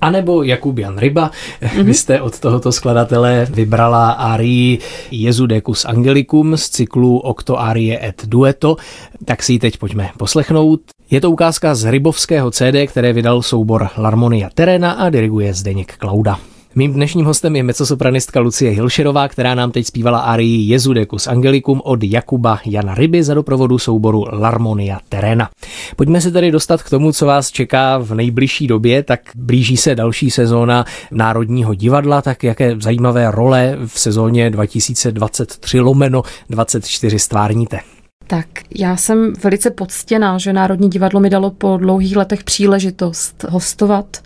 A 0.00 0.10
nebo 0.10 0.42
Jakub 0.42 0.78
Jan 0.78 0.98
Ryba. 0.98 1.30
Mm-hmm. 1.62 1.84
Vy 1.84 1.94
jste 1.94 2.20
od 2.20 2.40
tohoto 2.40 2.72
skladatele 2.72 3.46
vybrala 3.50 4.10
arii 4.10 4.78
Jezu 5.10 5.46
Decus 5.46 5.84
Angelicum 5.84 6.56
z 6.56 6.68
cyklu 6.68 7.18
Octo 7.18 7.60
Arie 7.60 8.06
et 8.08 8.26
Dueto, 8.26 8.76
tak 9.24 9.42
si 9.42 9.52
ji 9.52 9.58
teď 9.58 9.78
pojďme 9.78 10.10
poslechnout. 10.18 10.80
Je 11.10 11.20
to 11.20 11.30
ukázka 11.30 11.74
z 11.74 11.90
Rybovského 11.90 12.50
CD, 12.50 12.86
které 12.86 13.12
vydal 13.12 13.42
soubor 13.42 13.88
Larmonia 13.96 14.50
Terena 14.54 14.92
a 14.92 15.10
diriguje 15.10 15.54
Zdeněk 15.54 15.96
Klauda. 15.96 16.38
Mým 16.74 16.92
dnešním 16.92 17.26
hostem 17.26 17.56
je 17.56 17.62
mecosopranistka 17.62 18.40
Lucie 18.40 18.70
Hilšerová, 18.70 19.28
která 19.28 19.54
nám 19.54 19.70
teď 19.70 19.86
zpívala 19.86 20.18
arii 20.18 20.68
Jezudecus 20.68 21.26
Angelicum 21.26 21.80
od 21.84 22.02
Jakuba 22.02 22.60
Jana 22.66 22.94
Ryby 22.94 23.24
za 23.24 23.34
doprovodu 23.34 23.78
souboru 23.78 24.24
Larmonia 24.32 25.00
Terena. 25.08 25.50
Pojďme 25.96 26.20
se 26.20 26.30
tedy 26.30 26.50
dostat 26.50 26.82
k 26.82 26.90
tomu, 26.90 27.12
co 27.12 27.26
vás 27.26 27.50
čeká 27.50 27.98
v 27.98 28.14
nejbližší 28.14 28.66
době, 28.66 29.02
tak 29.02 29.20
blíží 29.36 29.76
se 29.76 29.94
další 29.94 30.30
sezóna 30.30 30.84
Národního 31.10 31.74
divadla, 31.74 32.22
tak 32.22 32.44
jaké 32.44 32.76
zajímavé 32.80 33.30
role 33.30 33.76
v 33.86 34.00
sezóně 34.00 34.50
2023 34.50 35.80
lomeno 35.80 36.22
24 36.50 37.18
stvárníte. 37.18 37.80
Tak 38.26 38.46
já 38.78 38.96
jsem 38.96 39.32
velice 39.42 39.70
poctěná, 39.70 40.38
že 40.38 40.52
Národní 40.52 40.90
divadlo 40.90 41.20
mi 41.20 41.30
dalo 41.30 41.50
po 41.50 41.76
dlouhých 41.76 42.16
letech 42.16 42.44
příležitost 42.44 43.44
hostovat 43.48 44.22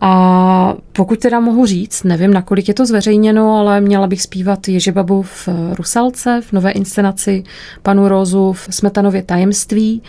a 0.00 0.74
pokud 0.92 1.18
teda 1.18 1.40
mohu 1.40 1.66
říct, 1.66 2.04
nevím, 2.04 2.34
nakolik 2.34 2.68
je 2.68 2.74
to 2.74 2.86
zveřejněno, 2.86 3.56
ale 3.56 3.80
měla 3.80 4.06
bych 4.06 4.22
zpívat 4.22 4.68
Ježebabu 4.68 5.22
v 5.22 5.48
Rusalce, 5.78 6.40
v 6.44 6.52
nové 6.52 6.70
inscenaci, 6.70 7.44
panu 7.82 8.08
Rózu 8.08 8.52
v 8.52 8.68
Smetanově 8.70 9.22
tajemství 9.22 10.02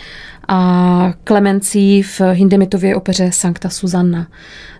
a 0.48 1.14
Klemencí 1.24 2.04
v 2.04 2.22
Hindemitově 2.34 2.96
opeře 2.96 3.32
Sankta 3.32 3.70
Susanna. 3.70 4.28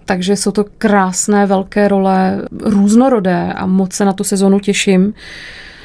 Takže 0.06 0.36
jsou 0.36 0.52
to 0.52 0.66
krásné, 0.78 1.46
velké 1.46 1.88
role, 1.88 2.42
různorodé 2.64 3.54
a 3.54 3.66
moc 3.66 3.94
se 3.94 4.06
na 4.06 4.14
tu 4.14 4.24
sezonu 4.24 4.60
těším. 4.60 5.14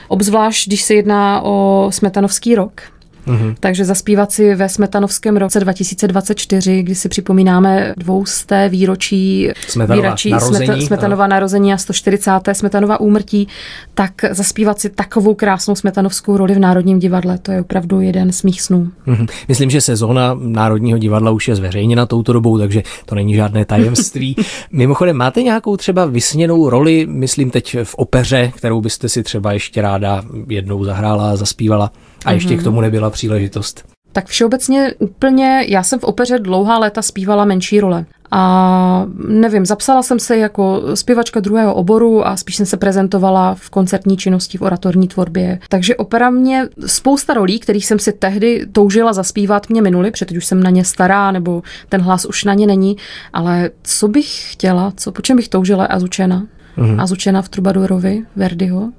Obzvlášť, 0.09 0.67
když 0.67 0.83
se 0.83 0.95
jedná 0.95 1.41
o 1.41 1.87
Smetanovský 1.93 2.55
rok, 2.55 2.83
Mm-hmm. 3.27 3.55
Takže 3.61 3.85
zaspívat 3.85 4.33
si 4.33 4.55
ve 4.55 4.69
Smetanovském 4.69 5.37
roce 5.37 5.61
2024, 5.61 6.83
kdy 6.83 6.95
si 6.95 7.09
připomínáme 7.09 7.95
dvousté 7.97 8.69
výročí 8.69 9.51
Smetanova 9.69 10.03
výročí 10.03 10.31
narození, 10.31 10.67
Smeta, 10.67 10.87
Smetanova 10.87 11.27
narození 11.27 11.73
a 11.73 11.77
140. 11.77 12.31
Smetanova 12.53 13.01
úmrtí, 13.01 13.49
tak 13.95 14.12
zaspívat 14.31 14.81
si 14.81 14.91
takovou 14.91 15.35
krásnou 15.35 15.75
smetanovskou 15.75 16.37
roli 16.37 16.55
v 16.55 16.59
Národním 16.59 16.99
divadle, 16.99 17.39
to 17.39 17.53
je 17.53 17.61
opravdu 17.61 18.01
jeden 18.01 18.33
z 18.33 18.43
mých 18.43 18.62
snů. 18.62 18.91
Mm-hmm. 19.07 19.29
Myslím, 19.49 19.71
že 19.71 19.81
sezóna 19.81 20.39
Národního 20.41 20.99
divadla 20.99 21.31
už 21.31 21.49
je 21.49 21.57
zveřejněna 21.57 22.07
touto 22.07 22.33
dobou, 22.33 22.59
takže 22.59 22.83
to 23.07 23.15
není 23.15 23.35
žádné 23.35 23.65
tajemství. 23.65 24.37
Mimochodem, 24.73 25.17
máte 25.17 25.43
nějakou 25.43 25.77
třeba 25.77 26.07
vysněnou 26.07 26.71
roli, 26.71 27.07
myslím 27.11 27.51
teď 27.51 27.77
v 27.85 27.95
opeře, 27.95 28.53
kterou 28.57 28.81
byste 28.81 29.09
si 29.09 29.23
třeba 29.23 29.53
ještě 29.53 29.83
ráda 29.83 30.23
jednou 30.49 30.85
zahrála 30.85 31.31
a 31.31 31.37
zaspívala? 31.37 31.91
A 32.27 32.33
ještě 32.33 32.55
mm-hmm. 32.55 32.61
k 32.61 32.65
tomu 32.65 32.81
nebyla 32.81 33.11
příležitost. 33.11 33.85
Tak 34.12 34.27
všeobecně 34.27 34.95
úplně, 34.99 35.65
já 35.69 35.83
jsem 35.83 35.99
v 35.99 36.05
opeře 36.05 36.39
dlouhá 36.39 36.79
léta 36.79 37.03
zpívala 37.03 37.45
menší 37.45 37.81
role. 37.81 38.05
A 38.31 39.07
nevím, 39.29 39.67
zapsala 39.67 40.03
jsem 40.03 40.19
se 40.19 40.39
jako 40.39 40.83
zpěvačka 40.95 41.41
druhého 41.41 41.75
oboru 41.75 42.27
a 42.27 42.37
spíš 42.37 42.57
jsem 42.57 42.67
se 42.67 42.77
prezentovala 42.77 43.55
v 43.55 43.71
koncertní 43.71 44.17
činnosti, 44.17 44.59
v 44.59 44.62
oratorní 44.62 45.09
tvorbě. 45.09 45.59
Takže 45.69 45.97
opera 45.97 46.31
mě 46.31 46.69
spousta 46.87 47.35
rolí, 47.35 47.59
kterých 47.59 47.87
jsem 47.87 47.99
si 47.99 48.12
tehdy 48.12 48.67
toužila 48.73 49.12
zaspívat, 49.12 49.69
mě 49.69 49.83
minuly, 49.83 50.11
protože 50.11 50.27
teď 50.27 50.37
už 50.37 50.47
jsem 50.47 50.62
na 50.62 50.71
ně 50.71 50.85
stará, 50.85 51.31
nebo 51.31 51.62
ten 51.89 52.01
hlas 52.01 52.25
už 52.25 52.45
na 52.45 52.55
ně 52.55 52.67
není. 52.67 52.97
Ale 53.33 53.71
co 53.83 54.09
bych 54.09 54.53
chtěla, 54.53 54.93
co, 54.97 55.12
po 55.12 55.23
čem 55.23 55.37
bych 55.37 55.49
toužila 55.49 55.85
Azučena? 55.85 56.47
Mm-hmm. 56.79 57.01
Azučena 57.03 57.43
v 57.43 57.49
Trubadurovi, 57.49 58.23
Verdiho. 58.37 58.91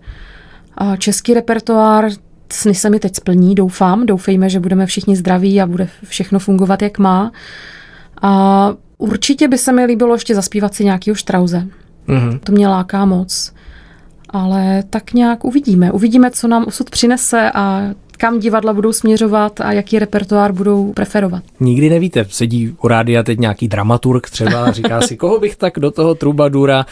A 0.78 0.96
český 0.96 1.34
repertoár, 1.34 2.10
sny 2.54 2.76
se 2.76 2.90
mi 2.90 3.00
teď 3.00 3.16
splní, 3.16 3.56
doufám. 3.56 4.06
Doufejme, 4.06 4.50
že 4.50 4.60
budeme 4.60 4.86
všichni 4.86 5.16
zdraví 5.16 5.62
a 5.62 5.68
bude 5.68 5.90
všechno 6.04 6.40
fungovat, 6.40 6.82
jak 6.82 7.00
má. 7.00 7.32
A 8.22 8.74
určitě 8.98 9.48
by 9.48 9.58
se 9.58 9.72
mi 9.72 9.86
líbilo 9.86 10.16
ještě 10.16 10.36
zaspívat 10.36 10.74
si 10.74 10.86
nějakýho 10.86 11.16
Štrauze. 11.16 11.68
Mm-hmm. 12.08 12.40
To 12.40 12.52
mě 12.52 12.68
láká 12.68 13.06
moc. 13.06 13.54
Ale 14.30 14.84
tak 14.90 15.14
nějak 15.14 15.46
uvidíme. 15.46 15.92
Uvidíme, 15.92 16.32
co 16.32 16.48
nám 16.48 16.66
osud 16.68 16.90
přinese 16.90 17.52
a 17.54 17.82
kam 18.18 18.40
divadla 18.40 18.74
budou 18.74 18.94
směřovat 18.94 19.62
a 19.62 19.72
jaký 19.72 20.00
repertoár 20.00 20.52
budou 20.52 20.94
preferovat. 20.94 21.44
Nikdy 21.60 21.90
nevíte, 21.90 22.26
sedí 22.30 22.76
u 22.84 22.88
rádia 22.88 23.24
teď 23.24 23.40
nějaký 23.40 23.68
dramaturg 23.68 24.30
třeba 24.30 24.66
a 24.66 24.72
říká 24.72 25.02
si, 25.02 25.18
koho 25.18 25.40
bych 25.40 25.56
tak 25.56 25.74
do 25.80 25.92
toho 25.92 26.16
Trubadura 26.16 26.86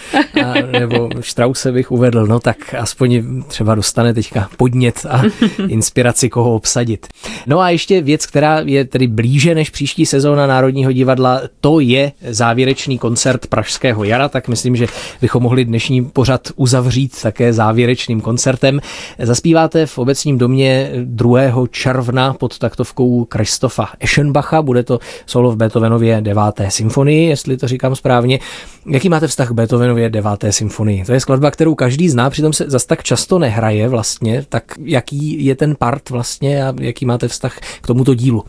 a, 0.45 0.53
nebo 0.79 1.09
Strause 1.21 1.71
bych 1.71 1.91
uvedl, 1.91 2.27
no 2.27 2.39
tak 2.39 2.73
aspoň 2.73 3.23
třeba 3.47 3.75
dostane 3.75 4.13
teďka 4.13 4.49
podnět 4.57 5.05
a 5.09 5.21
inspiraci, 5.67 6.29
koho 6.29 6.55
obsadit. 6.55 7.07
No 7.47 7.59
a 7.59 7.69
ještě 7.69 8.01
věc, 8.01 8.25
která 8.25 8.59
je 8.59 8.85
tedy 8.85 9.07
blíže 9.07 9.55
než 9.55 9.69
příští 9.69 10.05
sezóna 10.05 10.47
Národního 10.47 10.91
divadla, 10.91 11.41
to 11.61 11.79
je 11.79 12.11
závěrečný 12.29 12.97
koncert 12.97 13.47
Pražského 13.47 14.03
jara, 14.03 14.29
tak 14.29 14.47
myslím, 14.47 14.75
že 14.75 14.87
bychom 15.21 15.43
mohli 15.43 15.65
dnešní 15.65 16.05
pořad 16.05 16.41
uzavřít 16.55 17.21
také 17.21 17.53
závěrečným 17.53 18.21
koncertem. 18.21 18.79
Zaspíváte 19.19 19.85
v 19.85 19.97
obecním 19.97 20.37
domě 20.37 20.91
2. 21.15 21.67
června 21.71 22.33
pod 22.33 22.57
taktovkou 22.57 23.25
Kristofa 23.25 23.89
Eschenbacha. 23.99 24.61
Bude 24.61 24.83
to 24.83 24.99
solo 25.25 25.51
v 25.51 25.55
Beethovenově 25.55 26.21
9. 26.21 26.43
symfonii, 26.69 27.29
jestli 27.29 27.57
to 27.57 27.67
říkám 27.67 27.95
správně. 27.95 28.39
Jaký 28.85 29.09
máte 29.09 29.27
vztah 29.27 29.49
k 29.49 29.51
Beethovenově 29.51 30.09
9. 30.09 30.29
symfonii? 30.49 31.05
To 31.05 31.13
je 31.13 31.19
skladba, 31.19 31.51
kterou 31.51 31.75
každý 31.75 32.09
zná, 32.09 32.29
přitom 32.29 32.53
se 32.53 32.65
zas 32.67 32.85
tak 32.85 33.03
často 33.03 33.39
nehraje 33.39 33.89
vlastně. 33.89 34.45
Tak 34.49 34.63
jaký 34.83 35.45
je 35.45 35.55
ten 35.55 35.75
part 35.75 36.09
vlastně 36.09 36.65
a 36.65 36.73
jaký 36.79 37.05
máte 37.05 37.27
vztah 37.27 37.57
k 37.81 37.87
tomuto 37.87 38.13
dílu? 38.13 38.43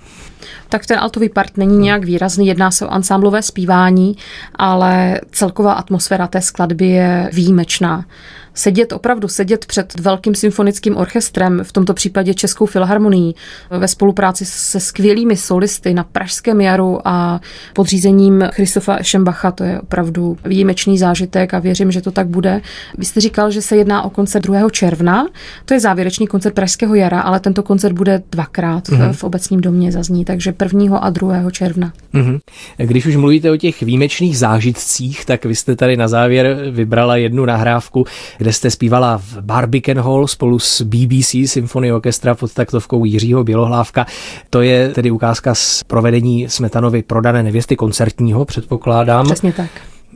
tak 0.69 0.87
ten 0.87 0.99
altový 0.99 1.29
part 1.29 1.57
není 1.57 1.79
nějak 1.79 2.05
výrazný, 2.05 2.47
jedná 2.47 2.71
se 2.71 2.87
o 2.87 2.89
ansámblové 2.89 3.43
zpívání, 3.43 4.17
ale 4.55 5.21
celková 5.31 5.73
atmosféra 5.73 6.27
té 6.27 6.41
skladby 6.41 6.87
je 6.87 7.31
výjimečná 7.33 8.05
sedět, 8.57 8.93
opravdu 8.93 9.29
sedět 9.29 9.67
před 9.67 10.01
velkým 10.01 10.35
symfonickým 10.35 10.97
orchestrem, 10.97 11.61
v 11.63 11.73
tomto 11.73 11.95
případě 11.95 12.35
Českou 12.35 12.67
filharmonií, 12.67 13.35
ve 13.71 13.89
spolupráci 13.89 14.45
se 14.45 14.81
skvělými 14.81 15.37
solisty 15.37 15.95
na 15.95 16.05
Pražském 16.05 16.61
jaru 16.61 17.01
a 17.05 17.41
podřízením 17.73 18.45
Christofa 18.53 19.03
Šembacha, 19.03 19.51
to 19.51 19.65
je 19.65 19.81
opravdu 19.81 20.37
výjimečný 20.45 20.99
zážitek 20.99 21.55
a 21.55 21.59
věřím, 21.59 21.93
že 21.93 22.01
to 22.01 22.11
tak 22.11 22.29
bude. 22.29 22.61
Vy 22.99 23.05
jste 23.05 23.21
říkal, 23.21 23.51
že 23.51 23.63
se 23.63 23.77
jedná 23.77 24.03
o 24.03 24.11
koncert 24.11 24.43
2. 24.43 24.71
června, 24.71 25.27
to 25.65 25.75
je 25.75 25.81
závěrečný 25.81 26.27
koncert 26.27 26.55
Pražského 26.55 26.95
jara, 26.95 27.21
ale 27.21 27.41
tento 27.41 27.63
koncert 27.63 27.93
bude 27.93 28.23
dvakrát 28.33 28.89
mm-hmm. 28.89 29.13
v 29.13 29.25
obecním 29.25 29.61
domě 29.61 29.93
zazní, 29.93 30.25
takže 30.25 30.55
1. 30.75 30.99
a 30.99 31.11
2. 31.11 31.51
června. 31.51 31.93
Mm-hmm. 32.15 32.39
Když 32.77 33.07
už 33.07 33.17
mluvíte 33.17 33.51
o 33.51 33.57
těch 33.57 33.83
výjimečných 33.83 34.39
zážitcích, 34.39 35.25
tak 35.25 35.45
vy 35.45 35.55
jste 35.55 35.77
tady 35.77 35.97
na 35.97 36.09
závěr 36.09 36.57
vybrala 36.71 37.17
jednu 37.17 37.45
nahrávku, 37.45 38.05
kde 38.47 38.53
jste 38.53 38.71
zpívala 38.71 39.19
v 39.19 39.39
Barbican 39.41 39.99
Hall 39.99 40.27
spolu 40.27 40.59
s 40.59 40.83
BBC 40.83 41.35
Symphony 41.47 41.93
Orchestra 41.93 42.35
pod 42.35 42.55
taktovkou 42.55 43.05
Jiřího 43.05 43.45
Bělohlávka. 43.45 44.07
To 44.51 44.63
je 44.63 44.89
tedy 44.89 45.11
ukázka 45.11 45.55
z 45.55 45.83
provedení 45.83 46.49
Smetanovy 46.49 47.03
prodané 47.03 47.43
nevěsty 47.43 47.77
koncertního, 47.77 48.45
předpokládám. 48.45 49.27
Přesně 49.27 49.53
tak. 49.53 49.71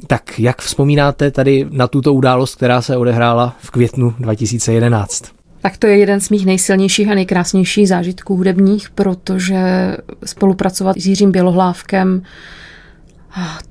Tak 0.06 0.40
jak 0.40 0.62
vzpomínáte 0.62 1.30
tady 1.30 1.66
na 1.70 1.86
tuto 1.86 2.14
událost, 2.14 2.54
která 2.54 2.82
se 2.82 2.96
odehrála 2.96 3.56
v 3.60 3.70
květnu 3.70 4.14
2011? 4.18 5.24
Tak 5.60 5.76
to 5.76 5.86
je 5.86 5.98
jeden 5.98 6.20
z 6.20 6.30
mých 6.30 6.46
nejsilnějších 6.46 7.08
a 7.08 7.14
nejkrásnějších 7.14 7.88
zážitků 7.88 8.36
hudebních, 8.36 8.90
protože 8.90 9.96
spolupracovat 10.24 10.96
s 10.96 11.06
Jiřím 11.06 11.32
Bělohlávkem 11.32 12.22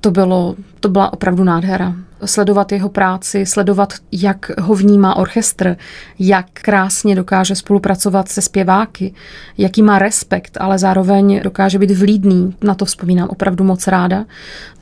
to, 0.02 0.12
bylo, 0.12 0.56
to 0.80 0.89
byla 0.89 1.13
opravdu 1.13 1.43
nádhera. 1.43 1.95
Sledovat 2.26 2.72
jeho 2.72 2.89
práci, 2.89 3.45
sledovat, 3.45 3.93
jak 4.12 4.52
ho 4.60 4.76
vnímá 4.76 5.15
orchestr, 5.15 5.78
jak 6.19 6.45
krásně 6.54 7.15
dokáže 7.15 7.56
spolupracovat 7.56 8.30
se 8.30 8.41
zpěváky, 8.41 9.13
jaký 9.58 9.82
má 9.82 10.00
respekt, 10.00 10.58
ale 10.60 10.80
zároveň 10.80 11.41
dokáže 11.43 11.80
být 11.80 11.91
vlídný. 11.91 12.56
Na 12.63 12.76
to 12.76 12.86
vzpomínám 12.86 13.28
opravdu 13.30 13.63
moc 13.63 13.88
ráda. 13.88 14.26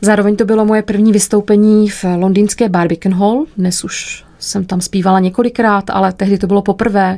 Zároveň 0.02 0.36
to 0.36 0.46
bylo 0.46 0.66
moje 0.66 0.82
první 0.82 1.12
vystoupení 1.12 1.90
v 1.90 2.04
londýnské 2.04 2.70
Barbican 2.70 3.14
Hall, 3.14 3.46
dnes 3.58 3.84
už 3.84 4.27
jsem 4.40 4.66
tam 4.66 4.82
zpívala 4.82 5.20
několikrát, 5.20 5.90
ale 5.90 6.14
tehdy 6.14 6.38
to 6.38 6.48
bylo 6.48 6.62
poprvé. 6.62 7.18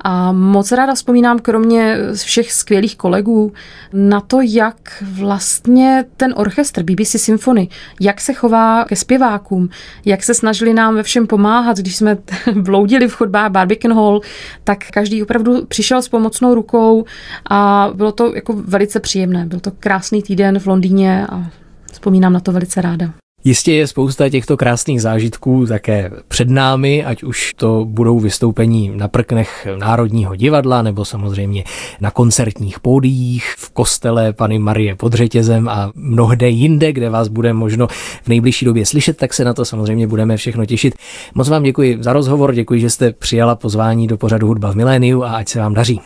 A 0.00 0.32
moc 0.32 0.72
ráda 0.72 0.94
vzpomínám, 0.94 1.38
kromě 1.38 1.96
všech 2.14 2.52
skvělých 2.52 2.96
kolegů, 2.96 3.52
na 3.92 4.20
to, 4.20 4.40
jak 4.40 5.04
vlastně 5.12 6.04
ten 6.16 6.34
orchestr 6.36 6.82
BBC 6.82 7.16
Symphony, 7.16 7.68
jak 8.00 8.20
se 8.20 8.32
chová 8.32 8.84
ke 8.84 8.96
zpěvákům, 8.96 9.68
jak 10.04 10.22
se 10.22 10.34
snažili 10.34 10.74
nám 10.74 10.94
ve 10.94 11.02
všem 11.02 11.26
pomáhat, 11.26 11.76
když 11.76 11.96
jsme 11.96 12.18
bloudili 12.54 13.08
v 13.08 13.14
chodbách 13.14 13.50
Barbican 13.50 13.94
Hall, 13.94 14.20
tak 14.64 14.78
každý 14.90 15.22
opravdu 15.22 15.66
přišel 15.66 16.02
s 16.02 16.08
pomocnou 16.08 16.54
rukou 16.54 17.04
a 17.50 17.90
bylo 17.94 18.12
to 18.12 18.34
jako 18.34 18.52
velice 18.52 19.00
příjemné. 19.00 19.46
Byl 19.46 19.60
to 19.60 19.70
krásný 19.70 20.22
týden 20.22 20.58
v 20.58 20.66
Londýně 20.66 21.26
a 21.26 21.50
vzpomínám 21.92 22.32
na 22.32 22.40
to 22.40 22.52
velice 22.52 22.80
ráda. 22.80 23.25
Jistě 23.46 23.72
je 23.72 23.86
spousta 23.86 24.28
těchto 24.28 24.56
krásných 24.56 25.02
zážitků 25.02 25.66
také 25.66 26.10
před 26.28 26.50
námi, 26.50 27.04
ať 27.04 27.22
už 27.22 27.54
to 27.56 27.84
budou 27.84 28.20
vystoupení 28.20 28.92
na 28.96 29.08
prknech 29.08 29.66
Národního 29.78 30.36
divadla, 30.36 30.82
nebo 30.82 31.04
samozřejmě 31.04 31.64
na 32.00 32.10
koncertních 32.10 32.80
pódiích, 32.80 33.54
v 33.58 33.70
kostele 33.70 34.32
Pany 34.32 34.58
Marie 34.58 34.94
pod 34.94 35.12
řetězem 35.12 35.68
a 35.68 35.92
mnohde 35.94 36.48
jinde, 36.48 36.92
kde 36.92 37.10
vás 37.10 37.28
bude 37.28 37.52
možno 37.52 37.86
v 38.22 38.28
nejbližší 38.28 38.64
době 38.64 38.86
slyšet, 38.86 39.16
tak 39.16 39.34
se 39.34 39.44
na 39.44 39.54
to 39.54 39.64
samozřejmě 39.64 40.06
budeme 40.06 40.36
všechno 40.36 40.66
těšit. 40.66 40.94
Moc 41.34 41.48
vám 41.48 41.62
děkuji 41.62 41.98
za 42.00 42.12
rozhovor, 42.12 42.54
děkuji, 42.54 42.80
že 42.80 42.90
jste 42.90 43.12
přijala 43.12 43.54
pozvání 43.54 44.06
do 44.06 44.16
pořadu 44.16 44.46
Hudba 44.46 44.72
v 44.72 44.76
miléniu 44.76 45.22
a 45.22 45.36
ať 45.36 45.48
se 45.48 45.58
vám 45.58 45.74
daří. 45.74 46.00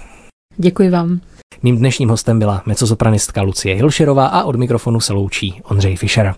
Děkuji 0.56 0.90
vám. 0.90 1.20
Mým 1.62 1.76
dnešním 1.78 2.08
hostem 2.08 2.38
byla 2.38 2.62
mecosopranistka 2.66 3.42
Lucie 3.42 3.74
Hilšerová 3.74 4.26
a 4.26 4.44
od 4.44 4.56
mikrofonu 4.56 5.00
se 5.00 5.12
loučí 5.12 5.60
Ondřej 5.64 5.96
Fischer. 5.96 6.34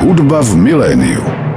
Hudba 0.00 0.40
v 0.40 0.52
miléniu. 0.56 1.49